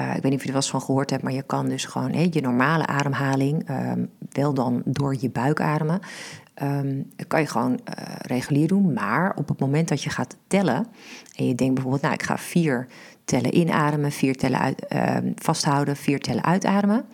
Uh, 0.00 0.14
ik 0.16 0.22
weet 0.22 0.22
niet 0.22 0.34
of 0.34 0.40
je 0.40 0.46
er 0.46 0.52
wel 0.52 0.62
eens 0.62 0.70
van 0.70 0.80
gehoord 0.80 1.10
hebt, 1.10 1.22
maar 1.22 1.32
je 1.32 1.42
kan 1.42 1.68
dus 1.68 1.84
gewoon 1.84 2.12
hey, 2.12 2.28
je 2.30 2.40
normale 2.40 2.86
ademhaling, 2.86 3.68
um, 3.70 4.10
wel 4.30 4.54
dan 4.54 4.82
door 4.84 5.16
je 5.20 5.30
buik 5.30 5.60
ademen, 5.60 6.00
um, 6.62 7.10
kan 7.26 7.40
je 7.40 7.46
gewoon 7.46 7.72
uh, 7.72 8.04
regulier 8.18 8.68
doen. 8.68 8.92
Maar 8.92 9.34
op 9.36 9.48
het 9.48 9.60
moment 9.60 9.88
dat 9.88 10.02
je 10.02 10.10
gaat 10.10 10.36
tellen 10.46 10.86
en 11.36 11.46
je 11.46 11.54
denkt 11.54 11.74
bijvoorbeeld, 11.74 12.02
nou 12.02 12.14
ik 12.14 12.22
ga 12.22 12.38
vier 12.38 12.86
tellen 13.24 13.56
inademen, 13.56 14.12
vier 14.12 14.36
tellen 14.36 14.60
uit, 14.60 14.86
vasthouden, 15.34 15.96
vier 15.96 16.20
tellen 16.20 16.44
uitademen, 16.44 17.04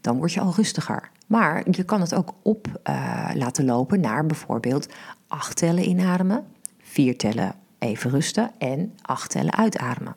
dan 0.00 0.16
word 0.16 0.32
je 0.32 0.40
al 0.40 0.52
rustiger. 0.56 1.10
Maar 1.26 1.66
je 1.70 1.82
kan 1.82 2.00
het 2.00 2.14
ook 2.14 2.34
op 2.42 2.80
uh, 2.88 3.30
laten 3.34 3.64
lopen 3.64 4.00
naar 4.00 4.26
bijvoorbeeld 4.26 4.88
acht 5.28 5.56
tellen 5.56 5.88
inademen, 5.88 6.44
vier 6.78 7.16
tellen 7.16 7.54
even 7.78 8.10
rusten 8.10 8.50
en 8.58 8.92
acht 9.02 9.30
tellen 9.30 9.54
uitademen. 9.54 10.16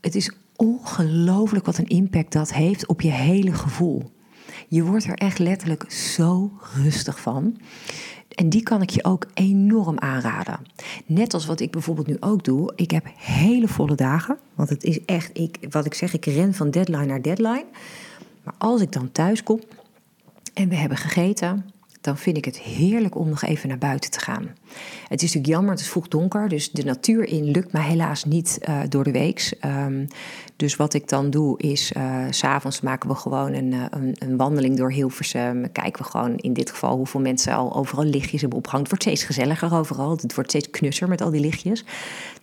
Het 0.00 0.14
is 0.14 0.32
ongelooflijk 0.56 1.66
wat 1.66 1.78
een 1.78 1.86
impact 1.86 2.32
dat 2.32 2.52
heeft 2.52 2.86
op 2.86 3.00
je 3.00 3.10
hele 3.10 3.52
gevoel. 3.52 4.10
Je 4.68 4.84
wordt 4.84 5.04
er 5.04 5.14
echt 5.14 5.38
letterlijk 5.38 5.92
zo 5.92 6.52
rustig 6.74 7.20
van. 7.20 7.56
En 8.34 8.48
die 8.48 8.62
kan 8.62 8.82
ik 8.82 8.90
je 8.90 9.04
ook 9.04 9.26
enorm 9.34 9.98
aanraden. 9.98 10.58
Net 11.06 11.34
als 11.34 11.46
wat 11.46 11.60
ik 11.60 11.70
bijvoorbeeld 11.70 12.06
nu 12.06 12.16
ook 12.20 12.44
doe. 12.44 12.72
Ik 12.76 12.90
heb 12.90 13.06
hele 13.16 13.68
volle 13.68 13.94
dagen. 13.94 14.38
Want 14.54 14.68
het 14.68 14.84
is 14.84 15.04
echt, 15.04 15.38
ik, 15.38 15.56
wat 15.70 15.86
ik 15.86 15.94
zeg, 15.94 16.12
ik 16.12 16.24
ren 16.24 16.54
van 16.54 16.70
deadline 16.70 17.06
naar 17.06 17.22
deadline. 17.22 17.66
Maar 18.42 18.54
als 18.58 18.80
ik 18.80 18.92
dan 18.92 19.12
thuis 19.12 19.42
kom 19.42 19.60
en 20.58 20.68
we 20.68 20.76
hebben 20.76 20.98
gegeten, 20.98 21.64
dan 22.00 22.18
vind 22.18 22.36
ik 22.36 22.44
het 22.44 22.58
heerlijk 22.58 23.16
om 23.16 23.28
nog 23.28 23.42
even 23.42 23.68
naar 23.68 23.78
buiten 23.78 24.10
te 24.10 24.20
gaan. 24.20 24.48
Het 25.08 25.22
is 25.22 25.34
natuurlijk 25.34 25.46
jammer, 25.46 25.70
het 25.70 25.80
is 25.80 25.88
vroeg 25.88 26.08
donker, 26.08 26.48
dus 26.48 26.70
de 26.70 26.84
natuur 26.84 27.28
in 27.28 27.44
lukt 27.44 27.72
mij 27.72 27.82
helaas 27.82 28.24
niet 28.24 28.58
uh, 28.68 28.80
door 28.88 29.04
de 29.04 29.10
weeks. 29.10 29.54
Um, 29.64 30.06
dus 30.56 30.76
wat 30.76 30.94
ik 30.94 31.08
dan 31.08 31.30
doe 31.30 31.58
is, 31.58 31.92
uh, 31.92 32.24
s'avonds 32.30 32.80
maken 32.80 33.08
we 33.08 33.14
gewoon 33.14 33.52
een, 33.52 33.72
uh, 33.72 33.84
een, 33.90 34.16
een, 34.18 34.36
wandeling 34.36 34.76
door 34.76 34.92
Hilversum. 34.92 35.72
Kijken 35.72 36.02
we 36.02 36.10
gewoon 36.10 36.36
in 36.36 36.52
dit 36.52 36.70
geval 36.70 36.96
hoeveel 36.96 37.20
mensen 37.20 37.54
al 37.54 37.74
overal 37.74 38.04
lichtjes 38.04 38.40
hebben 38.40 38.58
opgehangen. 38.58 38.88
Het 38.88 38.96
wordt 38.96 39.16
steeds 39.16 39.36
gezelliger 39.36 39.74
overal, 39.74 40.10
het 40.10 40.34
wordt 40.34 40.50
steeds 40.50 40.70
knusser 40.70 41.08
met 41.08 41.20
al 41.20 41.30
die 41.30 41.40
lichtjes. 41.40 41.84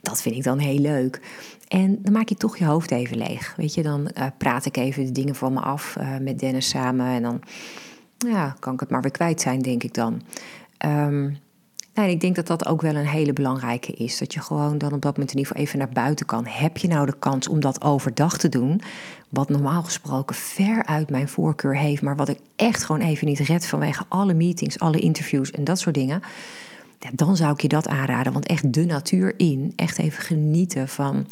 Dat 0.01 0.21
vind 0.21 0.35
ik 0.35 0.43
dan 0.43 0.59
heel 0.59 0.79
leuk. 0.79 1.21
En 1.67 2.01
dan 2.01 2.13
maak 2.13 2.29
je 2.29 2.35
toch 2.35 2.57
je 2.57 2.65
hoofd 2.65 2.91
even 2.91 3.17
leeg. 3.17 3.53
Weet 3.57 3.73
je, 3.73 3.83
dan 3.83 4.11
praat 4.37 4.65
ik 4.65 4.77
even 4.77 5.05
de 5.05 5.11
dingen 5.11 5.35
van 5.35 5.53
me 5.53 5.59
af 5.59 5.97
met 6.21 6.39
Dennis 6.39 6.69
samen 6.69 7.07
en 7.07 7.21
dan 7.21 7.41
ja, 8.17 8.55
kan 8.59 8.73
ik 8.73 8.79
het 8.79 8.89
maar 8.89 9.01
weer 9.01 9.11
kwijt 9.11 9.41
zijn, 9.41 9.59
denk 9.59 9.83
ik 9.83 9.93
dan. 9.93 10.21
Um, 10.85 11.37
nou, 11.95 12.09
ik 12.09 12.21
denk 12.21 12.35
dat 12.35 12.47
dat 12.47 12.65
ook 12.65 12.81
wel 12.81 12.95
een 12.95 13.07
hele 13.07 13.33
belangrijke 13.33 13.91
is. 13.91 14.17
Dat 14.17 14.33
je 14.33 14.41
gewoon 14.41 14.77
dan 14.77 14.93
op 14.93 15.01
dat 15.01 15.11
moment 15.11 15.31
in 15.31 15.37
ieder 15.37 15.51
geval 15.51 15.61
even 15.61 15.79
naar 15.79 16.03
buiten 16.03 16.25
kan. 16.25 16.45
Heb 16.45 16.77
je 16.77 16.87
nou 16.87 17.05
de 17.05 17.17
kans 17.19 17.47
om 17.47 17.59
dat 17.59 17.81
overdag 17.81 18.37
te 18.37 18.49
doen? 18.49 18.81
Wat 19.29 19.49
normaal 19.49 19.83
gesproken 19.83 20.35
ver 20.35 20.85
uit 20.85 21.09
mijn 21.09 21.27
voorkeur 21.27 21.77
heeft, 21.77 22.01
maar 22.01 22.15
wat 22.15 22.29
ik 22.29 22.39
echt 22.55 22.83
gewoon 22.83 23.01
even 23.01 23.27
niet 23.27 23.39
red 23.39 23.67
vanwege 23.67 24.05
alle 24.07 24.33
meetings, 24.33 24.79
alle 24.79 24.99
interviews 24.99 25.51
en 25.51 25.63
dat 25.63 25.79
soort 25.79 25.95
dingen. 25.95 26.21
Ja, 26.99 27.09
dan 27.13 27.35
zou 27.37 27.53
ik 27.53 27.61
je 27.61 27.67
dat 27.67 27.87
aanraden. 27.87 28.33
Want 28.33 28.45
echt 28.45 28.73
de 28.73 28.85
natuur 28.85 29.33
in. 29.37 29.73
Echt 29.75 29.97
even 29.97 30.23
genieten 30.23 30.87
van 30.87 31.27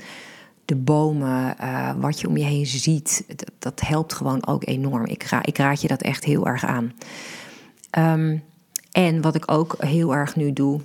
de 0.66 0.76
bomen, 0.76 1.56
uh, 1.62 1.94
wat 1.98 2.20
je 2.20 2.28
om 2.28 2.38
je 2.38 2.44
heen 2.44 2.66
ziet, 2.66 3.26
dat, 3.60 3.82
helpt 3.82 4.14
gewoon 4.14 4.48
ook 4.48 4.68
enorm. 4.68 5.06
Ik, 5.06 5.32
ik 5.42 5.58
raad 5.58 5.82
je 5.82 5.88
dat 5.88 6.02
echt 6.02 6.24
heel 6.24 6.48
erg 6.48 6.66
aan. 6.66 6.94
Um, 7.98 8.44
en 8.92 9.22
wat 9.22 9.36
ik 9.36 9.52
ook 9.52 9.76
heel 9.80 10.16
erg 10.16 10.36
nu 10.36 10.54
doe, 10.54 10.82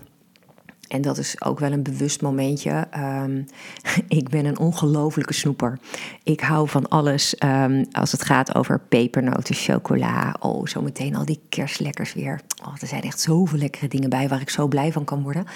en 0.89 1.03
dat 1.03 1.19
is 1.19 1.43
ook 1.43 1.59
wel 1.59 1.73
een 1.73 1.83
bewust 1.83 2.23
momentje. 2.23 2.87
Um, 2.97 3.47
ik 4.19 4.29
ben 4.29 4.45
een 4.45 4.59
ongelofelijke 4.59 5.33
snoeper. 5.33 5.79
Ik 6.23 6.41
hou 6.41 6.69
van 6.69 6.89
alles 6.89 7.35
um, 7.45 7.87
als 7.93 8.13
het 8.13 8.25
gaat 8.25 8.55
over 8.55 8.81
pepernoten, 8.81 9.55
chocola. 9.55 10.37
Oh, 10.41 10.67
zometeen 10.67 11.17
al 11.17 11.25
die 11.25 11.41
kerstlekkers 11.49 12.15
weer. 12.15 12.41
Oh, 12.65 12.75
er 12.81 12.87
zijn 12.87 13.03
echt 13.03 13.21
zoveel 13.21 13.59
lekkere 13.59 13.89
dingen 13.89 14.11
bij 14.11 14.29
waar 14.29 14.41
ik 14.41 14.51
zo 14.51 14.69
blij 14.69 14.93
van 14.93 15.05
kan 15.05 15.23
worden. 15.23 15.47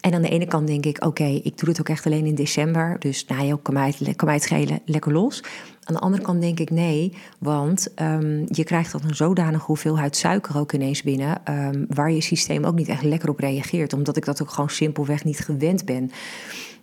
En 0.00 0.14
aan 0.14 0.22
de 0.22 0.28
ene 0.28 0.46
kant 0.46 0.66
denk 0.66 0.86
ik, 0.86 1.04
oké, 1.04 1.24
ik 1.24 1.58
doe 1.58 1.68
het 1.68 1.80
ook 1.80 1.88
echt 1.88 2.06
alleen 2.06 2.26
in 2.26 2.34
december. 2.34 2.96
Dus 2.98 3.24
nou 3.26 3.46
joh, 3.46 3.62
kan 3.62 3.74
mij 3.74 3.94
het, 3.98 4.16
kan 4.16 4.26
mij 4.26 4.36
het 4.36 4.44
schelen, 4.44 4.80
lekker 4.84 5.12
los. 5.12 5.42
Aan 5.84 5.94
de 5.94 6.00
andere 6.00 6.22
kant 6.22 6.40
denk 6.40 6.60
ik 6.60 6.70
nee, 6.70 7.12
want 7.38 7.88
um, 7.96 8.44
je 8.48 8.64
krijgt 8.64 8.92
dan 8.92 9.00
een 9.04 9.14
zodanige 9.14 9.64
hoeveelheid 9.64 10.16
suiker 10.16 10.58
ook 10.58 10.72
ineens 10.72 11.02
binnen, 11.02 11.40
um, 11.50 11.86
waar 11.88 12.12
je 12.12 12.20
systeem 12.20 12.64
ook 12.64 12.74
niet 12.74 12.88
echt 12.88 13.02
lekker 13.02 13.28
op 13.28 13.38
reageert, 13.38 13.92
omdat 13.92 14.16
ik 14.16 14.24
dat 14.24 14.42
ook 14.42 14.50
gewoon 14.50 14.70
simpelweg 14.70 15.24
niet 15.24 15.38
gewend 15.38 15.84
ben. 15.84 16.10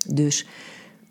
Dus 0.08 0.48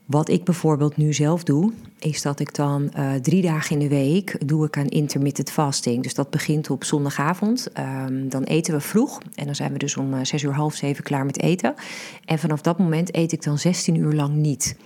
wat 0.04 0.28
ik 0.28 0.44
bijvoorbeeld 0.44 0.96
nu 0.96 1.12
zelf 1.12 1.44
doe, 1.44 1.72
is 1.98 2.22
dat 2.22 2.40
ik 2.40 2.54
dan 2.54 2.92
uh, 2.96 3.14
drie 3.14 3.42
dagen 3.42 3.70
in 3.70 3.88
de 3.88 3.94
week 3.94 4.48
doe 4.48 4.66
ik 4.66 4.78
aan 4.78 4.88
intermittent 4.88 5.50
fasting. 5.50 6.02
Dus 6.02 6.14
dat 6.14 6.30
begint 6.30 6.70
op 6.70 6.84
zondagavond. 6.84 7.68
Um, 7.78 8.28
dan 8.28 8.42
eten 8.42 8.74
we 8.74 8.80
vroeg 8.80 9.20
en 9.34 9.44
dan 9.44 9.54
zijn 9.54 9.72
we 9.72 9.78
dus 9.78 9.96
om 9.96 10.14
uh, 10.14 10.18
zes 10.22 10.42
uur 10.42 10.54
half 10.54 10.74
zeven 10.74 11.04
klaar 11.04 11.24
met 11.24 11.40
eten. 11.40 11.74
En 12.24 12.38
vanaf 12.38 12.60
dat 12.60 12.78
moment 12.78 13.16
eet 13.16 13.32
ik 13.32 13.42
dan 13.42 13.58
16 13.58 13.94
uur 13.94 14.12
lang 14.12 14.34
niet. 14.34 14.76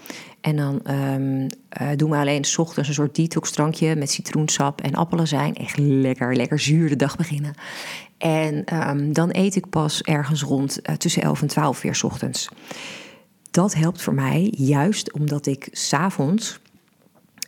En 0.41 0.57
dan 0.57 0.81
um, 0.91 1.47
uh, 1.83 1.89
doen 1.97 2.11
we 2.11 2.17
alleen 2.17 2.45
s 2.45 2.59
ochtends 2.59 2.89
een 2.89 2.95
soort 2.95 3.15
detox 3.15 3.51
drankje 3.51 3.97
met 3.97 4.11
citroensap 4.11 4.81
en 4.81 4.95
appelazijn. 4.95 5.55
Echt 5.55 5.79
lekker, 5.79 6.37
lekker 6.37 6.59
zuur 6.59 6.89
de 6.89 6.97
dag 6.97 7.17
beginnen. 7.17 7.55
En 8.19 8.89
um, 8.89 9.13
dan 9.13 9.29
eet 9.33 9.57
ik 9.57 9.69
pas 9.69 10.03
ergens 10.03 10.43
rond 10.43 10.81
tussen 10.99 11.23
11 11.23 11.43
en 11.43 11.49
12 11.49 11.85
uur 11.85 11.95
s 11.95 12.03
ochtends 12.03 12.49
dat 13.51 13.75
helpt 13.75 14.03
voor 14.03 14.15
mij 14.15 14.53
juist 14.57 15.13
omdat 15.13 15.47
ik 15.47 15.69
s'avonds 15.73 16.61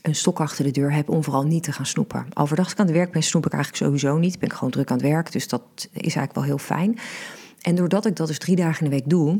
een 0.02 0.14
stok 0.14 0.40
achter 0.40 0.64
de 0.64 0.70
deur 0.70 0.92
heb 0.92 1.08
om 1.08 1.24
vooral 1.24 1.42
niet 1.42 1.62
te 1.62 1.72
gaan 1.72 1.86
snoepen. 1.86 2.26
Overdag 2.34 2.64
als 2.64 2.74
ik 2.74 2.80
aan 2.80 2.86
het 2.86 2.94
werk 2.94 3.12
ben, 3.12 3.22
snoep 3.22 3.46
ik 3.46 3.52
eigenlijk 3.52 3.84
sowieso 3.84 4.18
niet. 4.18 4.38
Ben 4.38 4.48
ik 4.48 4.54
gewoon 4.54 4.70
druk 4.70 4.90
aan 4.90 4.96
het 4.96 5.06
werk, 5.06 5.32
dus 5.32 5.48
dat 5.48 5.62
is 5.76 5.88
eigenlijk 5.92 6.34
wel 6.34 6.44
heel 6.44 6.58
fijn. 6.58 6.98
En 7.60 7.74
doordat 7.74 8.06
ik 8.06 8.16
dat 8.16 8.26
dus 8.26 8.38
drie 8.38 8.56
dagen 8.56 8.84
in 8.84 8.90
de 8.90 8.96
week 8.96 9.08
doe, 9.08 9.38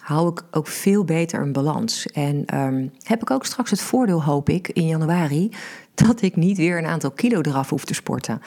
hou 0.00 0.30
ik 0.30 0.44
ook 0.50 0.66
veel 0.66 1.04
beter 1.04 1.40
een 1.40 1.52
balans. 1.52 2.06
En 2.06 2.58
um, 2.58 2.92
heb 3.02 3.22
ik 3.22 3.30
ook 3.30 3.44
straks 3.44 3.70
het 3.70 3.80
voordeel, 3.80 4.24
hoop 4.24 4.48
ik, 4.48 4.68
in 4.68 4.86
januari, 4.86 5.50
dat 5.94 6.22
ik 6.22 6.36
niet 6.36 6.56
weer 6.56 6.78
een 6.78 6.86
aantal 6.86 7.10
kilo 7.10 7.40
eraf 7.40 7.70
hoef 7.70 7.84
te 7.84 7.94
sporten. 7.94 8.42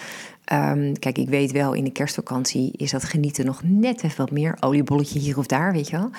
Um, 0.54 1.00
kijk, 1.00 1.18
ik 1.18 1.30
weet 1.30 1.52
wel, 1.52 1.74
in 1.74 1.84
de 1.84 1.92
kerstvakantie 1.92 2.72
is 2.78 2.92
dat 2.92 3.04
genieten 3.04 3.46
nog 3.46 3.62
net 3.64 4.04
even 4.04 4.18
wat 4.18 4.32
meer. 4.32 4.58
Oliebolletje 4.60 5.20
hier 5.20 5.38
of 5.38 5.46
daar, 5.46 5.72
weet 5.72 5.90
je 5.90 5.98
wel. 5.98 6.10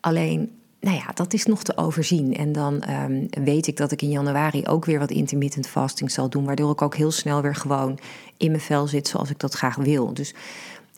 Alleen, 0.00 0.50
nou 0.80 0.96
ja, 0.96 1.12
dat 1.14 1.32
is 1.32 1.44
nog 1.44 1.62
te 1.62 1.76
overzien. 1.76 2.36
En 2.36 2.52
dan 2.52 2.82
um, 2.90 3.26
weet 3.44 3.66
ik 3.66 3.76
dat 3.76 3.92
ik 3.92 4.02
in 4.02 4.10
januari 4.10 4.66
ook 4.66 4.84
weer 4.84 4.98
wat 4.98 5.10
intermittent 5.10 5.68
fasting 5.68 6.10
zal 6.10 6.28
doen. 6.28 6.44
Waardoor 6.44 6.72
ik 6.72 6.82
ook 6.82 6.96
heel 6.96 7.10
snel 7.10 7.42
weer 7.42 7.54
gewoon 7.54 7.98
in 8.36 8.50
mijn 8.50 8.62
vel 8.62 8.86
zit 8.86 9.08
zoals 9.08 9.30
ik 9.30 9.38
dat 9.38 9.54
graag 9.54 9.76
wil. 9.76 10.14
Dus 10.14 10.34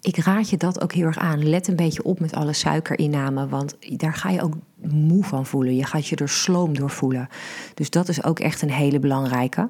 ik 0.00 0.16
raad 0.16 0.50
je 0.50 0.56
dat 0.56 0.80
ook 0.80 0.92
heel 0.92 1.06
erg 1.06 1.18
aan. 1.18 1.48
Let 1.48 1.68
een 1.68 1.76
beetje 1.76 2.02
op 2.02 2.20
met 2.20 2.34
alle 2.34 2.52
suikerinname, 2.52 3.48
want 3.48 3.76
daar 3.96 4.14
ga 4.14 4.30
je 4.30 4.42
ook 4.42 4.54
moe 4.80 5.24
van 5.24 5.46
voelen. 5.46 5.76
Je 5.76 5.84
gaat 5.84 6.06
je 6.06 6.16
er 6.16 6.28
sloom 6.28 6.74
door 6.74 6.90
voelen. 6.90 7.28
Dus 7.74 7.90
dat 7.90 8.08
is 8.08 8.24
ook 8.24 8.40
echt 8.40 8.62
een 8.62 8.70
hele 8.70 8.98
belangrijke. 8.98 9.68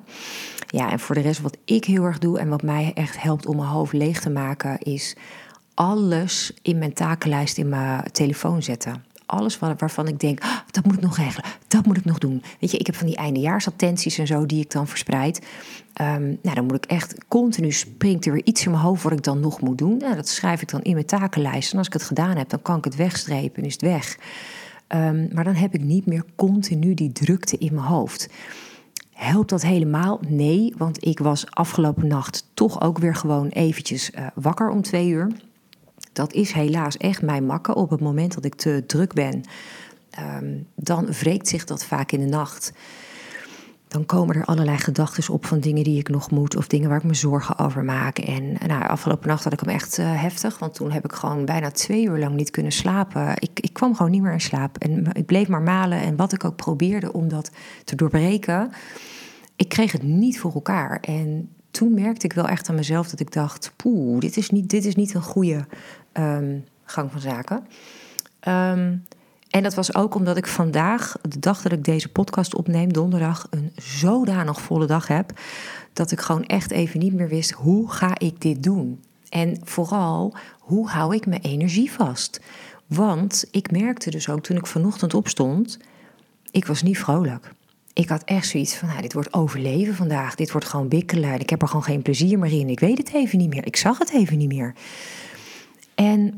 Ja, 0.66 0.90
en 0.90 0.98
voor 0.98 1.14
de 1.14 1.20
rest 1.20 1.40
wat 1.40 1.56
ik 1.64 1.84
heel 1.84 2.04
erg 2.04 2.18
doe 2.18 2.38
en 2.38 2.48
wat 2.48 2.62
mij 2.62 2.90
echt 2.94 3.22
helpt 3.22 3.46
om 3.46 3.56
mijn 3.56 3.68
hoofd 3.68 3.92
leeg 3.92 4.20
te 4.20 4.30
maken, 4.30 4.78
is 4.78 5.16
alles 5.74 6.52
in 6.62 6.78
mijn 6.78 6.92
takenlijst 6.92 7.58
in 7.58 7.68
mijn 7.68 8.12
telefoon 8.12 8.62
zetten 8.62 9.07
alles 9.28 9.58
waarvan 9.58 10.08
ik 10.08 10.20
denk, 10.20 10.40
ah, 10.40 10.56
dat 10.70 10.84
moet 10.84 10.94
ik 10.94 11.00
nog 11.00 11.16
regelen, 11.16 11.50
dat 11.68 11.86
moet 11.86 11.96
ik 11.96 12.04
nog 12.04 12.18
doen. 12.18 12.42
Weet 12.60 12.70
je, 12.70 12.78
ik 12.78 12.86
heb 12.86 12.94
van 12.94 13.06
die 13.06 13.16
eindejaarsattenties 13.16 14.18
en 14.18 14.26
zo 14.26 14.46
die 14.46 14.60
ik 14.60 14.70
dan 14.70 14.86
verspreid. 14.86 15.46
Um, 16.00 16.38
nou, 16.42 16.54
dan 16.54 16.64
moet 16.64 16.76
ik 16.76 16.86
echt 16.86 17.14
continu 17.28 17.72
springt 17.72 18.26
er 18.26 18.32
weer 18.32 18.44
iets 18.44 18.64
in 18.64 18.70
mijn 18.70 18.82
hoofd 18.82 19.02
wat 19.02 19.12
ik 19.12 19.22
dan 19.22 19.40
nog 19.40 19.60
moet 19.60 19.78
doen. 19.78 19.96
Nou, 19.96 20.14
dat 20.14 20.28
schrijf 20.28 20.62
ik 20.62 20.70
dan 20.70 20.82
in 20.82 20.92
mijn 20.92 21.06
takenlijst. 21.06 21.72
En 21.72 21.78
als 21.78 21.86
ik 21.86 21.92
het 21.92 22.02
gedaan 22.02 22.36
heb, 22.36 22.48
dan 22.48 22.62
kan 22.62 22.78
ik 22.78 22.84
het 22.84 22.96
wegstrepen 22.96 23.62
en 23.62 23.68
is 23.68 23.72
het 23.72 23.82
weg. 23.82 24.18
Um, 24.88 25.28
maar 25.32 25.44
dan 25.44 25.54
heb 25.54 25.74
ik 25.74 25.82
niet 25.82 26.06
meer 26.06 26.24
continu 26.36 26.94
die 26.94 27.12
drukte 27.12 27.58
in 27.58 27.74
mijn 27.74 27.86
hoofd. 27.86 28.28
Helpt 29.12 29.50
dat 29.50 29.62
helemaal? 29.62 30.20
Nee, 30.28 30.74
want 30.76 31.06
ik 31.06 31.18
was 31.18 31.50
afgelopen 31.50 32.06
nacht 32.06 32.50
toch 32.54 32.80
ook 32.80 32.98
weer 32.98 33.14
gewoon 33.14 33.48
eventjes 33.48 34.10
uh, 34.10 34.26
wakker 34.34 34.70
om 34.70 34.82
twee 34.82 35.08
uur. 35.08 35.32
Dat 36.18 36.32
is 36.32 36.52
helaas 36.52 36.96
echt 36.96 37.22
mijn 37.22 37.46
makken. 37.46 37.74
Op 37.74 37.90
het 37.90 38.00
moment 38.00 38.34
dat 38.34 38.44
ik 38.44 38.54
te 38.54 38.84
druk 38.86 39.14
ben, 39.14 39.42
um, 40.40 40.66
dan 40.74 41.06
wreekt 41.06 41.48
zich 41.48 41.64
dat 41.64 41.84
vaak 41.84 42.12
in 42.12 42.20
de 42.20 42.26
nacht. 42.26 42.72
Dan 43.88 44.06
komen 44.06 44.36
er 44.36 44.44
allerlei 44.44 44.78
gedachten 44.78 45.34
op 45.34 45.46
van 45.46 45.60
dingen 45.60 45.84
die 45.84 45.98
ik 45.98 46.08
nog 46.08 46.30
moet 46.30 46.56
of 46.56 46.66
dingen 46.66 46.88
waar 46.88 46.98
ik 46.98 47.04
me 47.04 47.14
zorgen 47.14 47.58
over 47.58 47.84
maak. 47.84 48.18
En 48.18 48.56
nou, 48.66 48.82
afgelopen 48.82 49.28
nacht 49.28 49.44
had 49.44 49.52
ik 49.52 49.60
hem 49.60 49.68
echt 49.68 49.98
uh, 49.98 50.22
heftig, 50.22 50.58
want 50.58 50.74
toen 50.74 50.90
heb 50.90 51.04
ik 51.04 51.12
gewoon 51.12 51.44
bijna 51.44 51.70
twee 51.70 52.04
uur 52.04 52.18
lang 52.18 52.34
niet 52.34 52.50
kunnen 52.50 52.72
slapen. 52.72 53.32
Ik, 53.34 53.60
ik 53.60 53.72
kwam 53.72 53.94
gewoon 53.94 54.10
niet 54.10 54.22
meer 54.22 54.32
in 54.32 54.40
slaap 54.40 54.78
en 54.78 55.12
ik 55.12 55.26
bleef 55.26 55.48
maar 55.48 55.62
malen. 55.62 56.00
En 56.00 56.16
wat 56.16 56.32
ik 56.32 56.44
ook 56.44 56.56
probeerde 56.56 57.12
om 57.12 57.28
dat 57.28 57.50
te 57.84 57.96
doorbreken, 57.96 58.70
ik 59.56 59.68
kreeg 59.68 59.92
het 59.92 60.02
niet 60.02 60.40
voor 60.40 60.54
elkaar. 60.54 61.00
En 61.00 61.48
toen 61.78 61.94
merkte 61.94 62.26
ik 62.26 62.32
wel 62.32 62.48
echt 62.48 62.68
aan 62.68 62.74
mezelf 62.74 63.08
dat 63.08 63.20
ik 63.20 63.32
dacht: 63.32 63.72
poeh, 63.76 64.20
dit 64.20 64.36
is 64.36 64.50
niet, 64.50 64.70
dit 64.70 64.84
is 64.84 64.94
niet 64.94 65.14
een 65.14 65.22
goede 65.22 65.66
um, 66.12 66.64
gang 66.84 67.10
van 67.10 67.20
zaken. 67.20 67.56
Um, 68.48 69.04
en 69.50 69.62
dat 69.62 69.74
was 69.74 69.94
ook 69.94 70.14
omdat 70.14 70.36
ik 70.36 70.46
vandaag, 70.46 71.16
de 71.28 71.38
dag 71.38 71.62
dat 71.62 71.72
ik 71.72 71.84
deze 71.84 72.08
podcast 72.08 72.54
opneem, 72.54 72.92
donderdag, 72.92 73.46
een 73.50 73.72
zodanig 73.76 74.60
volle 74.60 74.86
dag 74.86 75.06
heb. 75.06 75.32
Dat 75.92 76.10
ik 76.10 76.20
gewoon 76.20 76.44
echt 76.44 76.70
even 76.70 77.00
niet 77.00 77.14
meer 77.14 77.28
wist: 77.28 77.50
hoe 77.50 77.90
ga 77.90 78.18
ik 78.18 78.40
dit 78.40 78.62
doen? 78.62 79.00
En 79.28 79.60
vooral, 79.64 80.34
hoe 80.58 80.88
hou 80.88 81.14
ik 81.14 81.26
mijn 81.26 81.42
energie 81.42 81.92
vast? 81.92 82.40
Want 82.86 83.44
ik 83.50 83.70
merkte 83.70 84.10
dus 84.10 84.28
ook 84.28 84.40
toen 84.40 84.56
ik 84.56 84.66
vanochtend 84.66 85.14
opstond, 85.14 85.78
ik 86.50 86.66
was 86.66 86.82
niet 86.82 86.98
vrolijk 86.98 87.56
ik 87.98 88.08
had 88.08 88.24
echt 88.24 88.48
zoiets 88.48 88.74
van, 88.74 88.88
nou, 88.88 89.00
dit 89.02 89.12
wordt 89.12 89.32
overleven 89.32 89.94
vandaag. 89.94 90.34
Dit 90.34 90.52
wordt 90.52 90.66
gewoon 90.66 90.88
bikkelen. 90.88 91.40
Ik 91.40 91.50
heb 91.50 91.62
er 91.62 91.68
gewoon 91.68 91.82
geen 91.82 92.02
plezier 92.02 92.38
meer 92.38 92.52
in. 92.52 92.68
Ik 92.68 92.80
weet 92.80 92.98
het 92.98 93.12
even 93.12 93.38
niet 93.38 93.48
meer. 93.48 93.66
Ik 93.66 93.76
zag 93.76 93.98
het 93.98 94.12
even 94.12 94.38
niet 94.38 94.48
meer. 94.48 94.74
En 95.94 96.34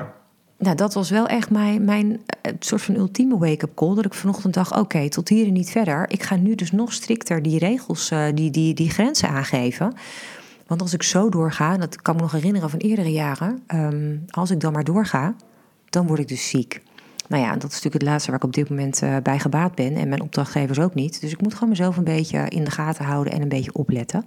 nou, 0.57 0.75
dat 0.75 0.93
was 0.93 1.09
wel 1.09 1.27
echt 1.27 1.49
mijn, 1.49 1.85
mijn 1.85 2.21
eh, 2.41 2.53
soort 2.59 2.81
van 2.81 2.95
ultieme 2.95 3.37
wake-up 3.37 3.75
call. 3.75 3.95
Dat 3.95 4.05
ik 4.05 4.13
vanochtend 4.13 4.53
dacht, 4.53 4.77
oké, 4.77 5.09
tot 5.09 5.29
hier 5.29 5.47
en 5.47 5.53
niet 5.53 5.69
verder. 5.69 6.09
Ik 6.09 6.23
ga 6.23 6.35
nu 6.35 6.55
dus 6.55 6.71
nog 6.71 6.93
strikter 6.93 7.41
die 7.41 7.59
regels, 7.59 8.11
uh, 8.11 8.25
die, 8.33 8.51
die, 8.51 8.73
die 8.73 8.89
grenzen 8.89 9.29
aangeven. 9.29 9.93
Want 10.67 10.81
als 10.81 10.93
ik 10.93 11.03
zo 11.03 11.29
doorga, 11.29 11.77
dat 11.77 12.01
kan 12.01 12.15
me 12.15 12.21
nog 12.21 12.31
herinneren 12.31 12.69
van 12.69 12.79
eerdere 12.79 13.11
jaren... 13.11 13.63
Um, 13.67 14.25
als 14.29 14.51
ik 14.51 14.59
dan 14.59 14.73
maar 14.73 14.83
doorga, 14.83 15.35
dan 15.89 16.07
word 16.07 16.19
ik 16.19 16.27
dus 16.27 16.49
ziek. 16.49 16.81
Nou 17.31 17.43
ja, 17.43 17.51
dat 17.51 17.63
is 17.63 17.75
natuurlijk 17.75 17.93
het 17.93 18.03
laatste 18.03 18.29
waar 18.29 18.39
ik 18.39 18.45
op 18.45 18.53
dit 18.53 18.69
moment 18.69 19.01
uh, 19.01 19.17
bij 19.23 19.39
gebaat 19.39 19.75
ben. 19.75 19.95
En 19.95 20.09
mijn 20.09 20.21
opdrachtgevers 20.21 20.79
ook 20.79 20.93
niet. 20.93 21.21
Dus 21.21 21.31
ik 21.31 21.41
moet 21.41 21.53
gewoon 21.53 21.69
mezelf 21.69 21.97
een 21.97 22.03
beetje 22.03 22.47
in 22.47 22.63
de 22.63 22.71
gaten 22.71 23.05
houden 23.05 23.33
en 23.33 23.41
een 23.41 23.49
beetje 23.49 23.73
opletten. 23.73 24.25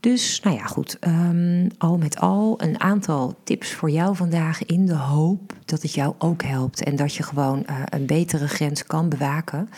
Dus, 0.00 0.40
nou 0.40 0.56
ja, 0.56 0.64
goed. 0.64 0.96
Um, 1.00 1.68
al 1.78 1.98
met 1.98 2.18
al 2.20 2.54
een 2.62 2.80
aantal 2.80 3.34
tips 3.44 3.72
voor 3.72 3.90
jou 3.90 4.16
vandaag 4.16 4.64
in 4.64 4.86
de 4.86 4.94
hoop 4.94 5.52
dat 5.64 5.82
het 5.82 5.94
jou 5.94 6.14
ook 6.18 6.42
helpt. 6.42 6.82
En 6.84 6.96
dat 6.96 7.14
je 7.14 7.22
gewoon 7.22 7.66
uh, 7.70 7.76
een 7.84 8.06
betere 8.06 8.48
grens 8.48 8.84
kan 8.84 9.08
bewaken. 9.08 9.68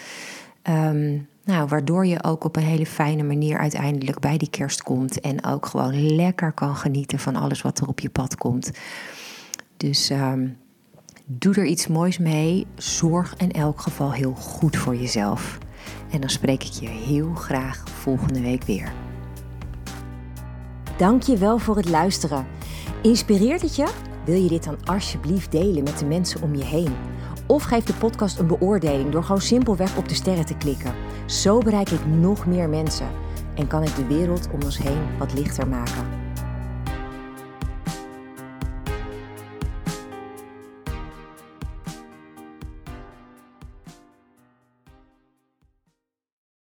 Um, 0.70 1.26
nou, 1.44 1.68
waardoor 1.68 2.06
je 2.06 2.24
ook 2.24 2.44
op 2.44 2.56
een 2.56 2.62
hele 2.62 2.86
fijne 2.86 3.22
manier 3.22 3.58
uiteindelijk 3.58 4.20
bij 4.20 4.36
die 4.36 4.50
kerst 4.50 4.82
komt. 4.82 5.20
En 5.20 5.44
ook 5.44 5.66
gewoon 5.66 6.14
lekker 6.14 6.52
kan 6.52 6.76
genieten 6.76 7.18
van 7.18 7.36
alles 7.36 7.62
wat 7.62 7.78
er 7.78 7.88
op 7.88 8.00
je 8.00 8.10
pad 8.10 8.36
komt. 8.36 8.70
Dus 9.76 10.10
um, 10.10 10.60
Doe 11.24 11.54
er 11.54 11.64
iets 11.64 11.86
moois 11.86 12.18
mee. 12.18 12.66
Zorg 12.76 13.34
in 13.36 13.52
elk 13.52 13.80
geval 13.80 14.12
heel 14.12 14.34
goed 14.34 14.76
voor 14.76 14.96
jezelf. 14.96 15.58
En 16.10 16.20
dan 16.20 16.30
spreek 16.30 16.64
ik 16.64 16.72
je 16.72 16.88
heel 16.88 17.34
graag 17.34 17.82
volgende 17.88 18.40
week 18.40 18.64
weer. 18.64 18.92
Dank 20.96 21.22
je 21.22 21.36
wel 21.36 21.58
voor 21.58 21.76
het 21.76 21.88
luisteren. 21.88 22.46
Inspireert 23.02 23.62
het 23.62 23.76
je? 23.76 23.92
Wil 24.24 24.42
je 24.42 24.48
dit 24.48 24.64
dan 24.64 24.84
alsjeblieft 24.84 25.52
delen 25.52 25.82
met 25.82 25.98
de 25.98 26.04
mensen 26.04 26.42
om 26.42 26.54
je 26.54 26.64
heen? 26.64 26.94
Of 27.46 27.62
geef 27.62 27.84
de 27.84 27.94
podcast 27.94 28.38
een 28.38 28.46
beoordeling 28.46 29.10
door 29.10 29.24
gewoon 29.24 29.40
simpelweg 29.40 29.96
op 29.96 30.08
de 30.08 30.14
sterren 30.14 30.46
te 30.46 30.56
klikken. 30.56 30.94
Zo 31.26 31.58
bereik 31.58 31.90
ik 31.90 32.06
nog 32.06 32.46
meer 32.46 32.68
mensen 32.68 33.08
en 33.54 33.66
kan 33.66 33.82
ik 33.82 33.96
de 33.96 34.06
wereld 34.06 34.48
om 34.52 34.62
ons 34.62 34.78
heen 34.78 35.18
wat 35.18 35.34
lichter 35.34 35.68
maken. 35.68 36.21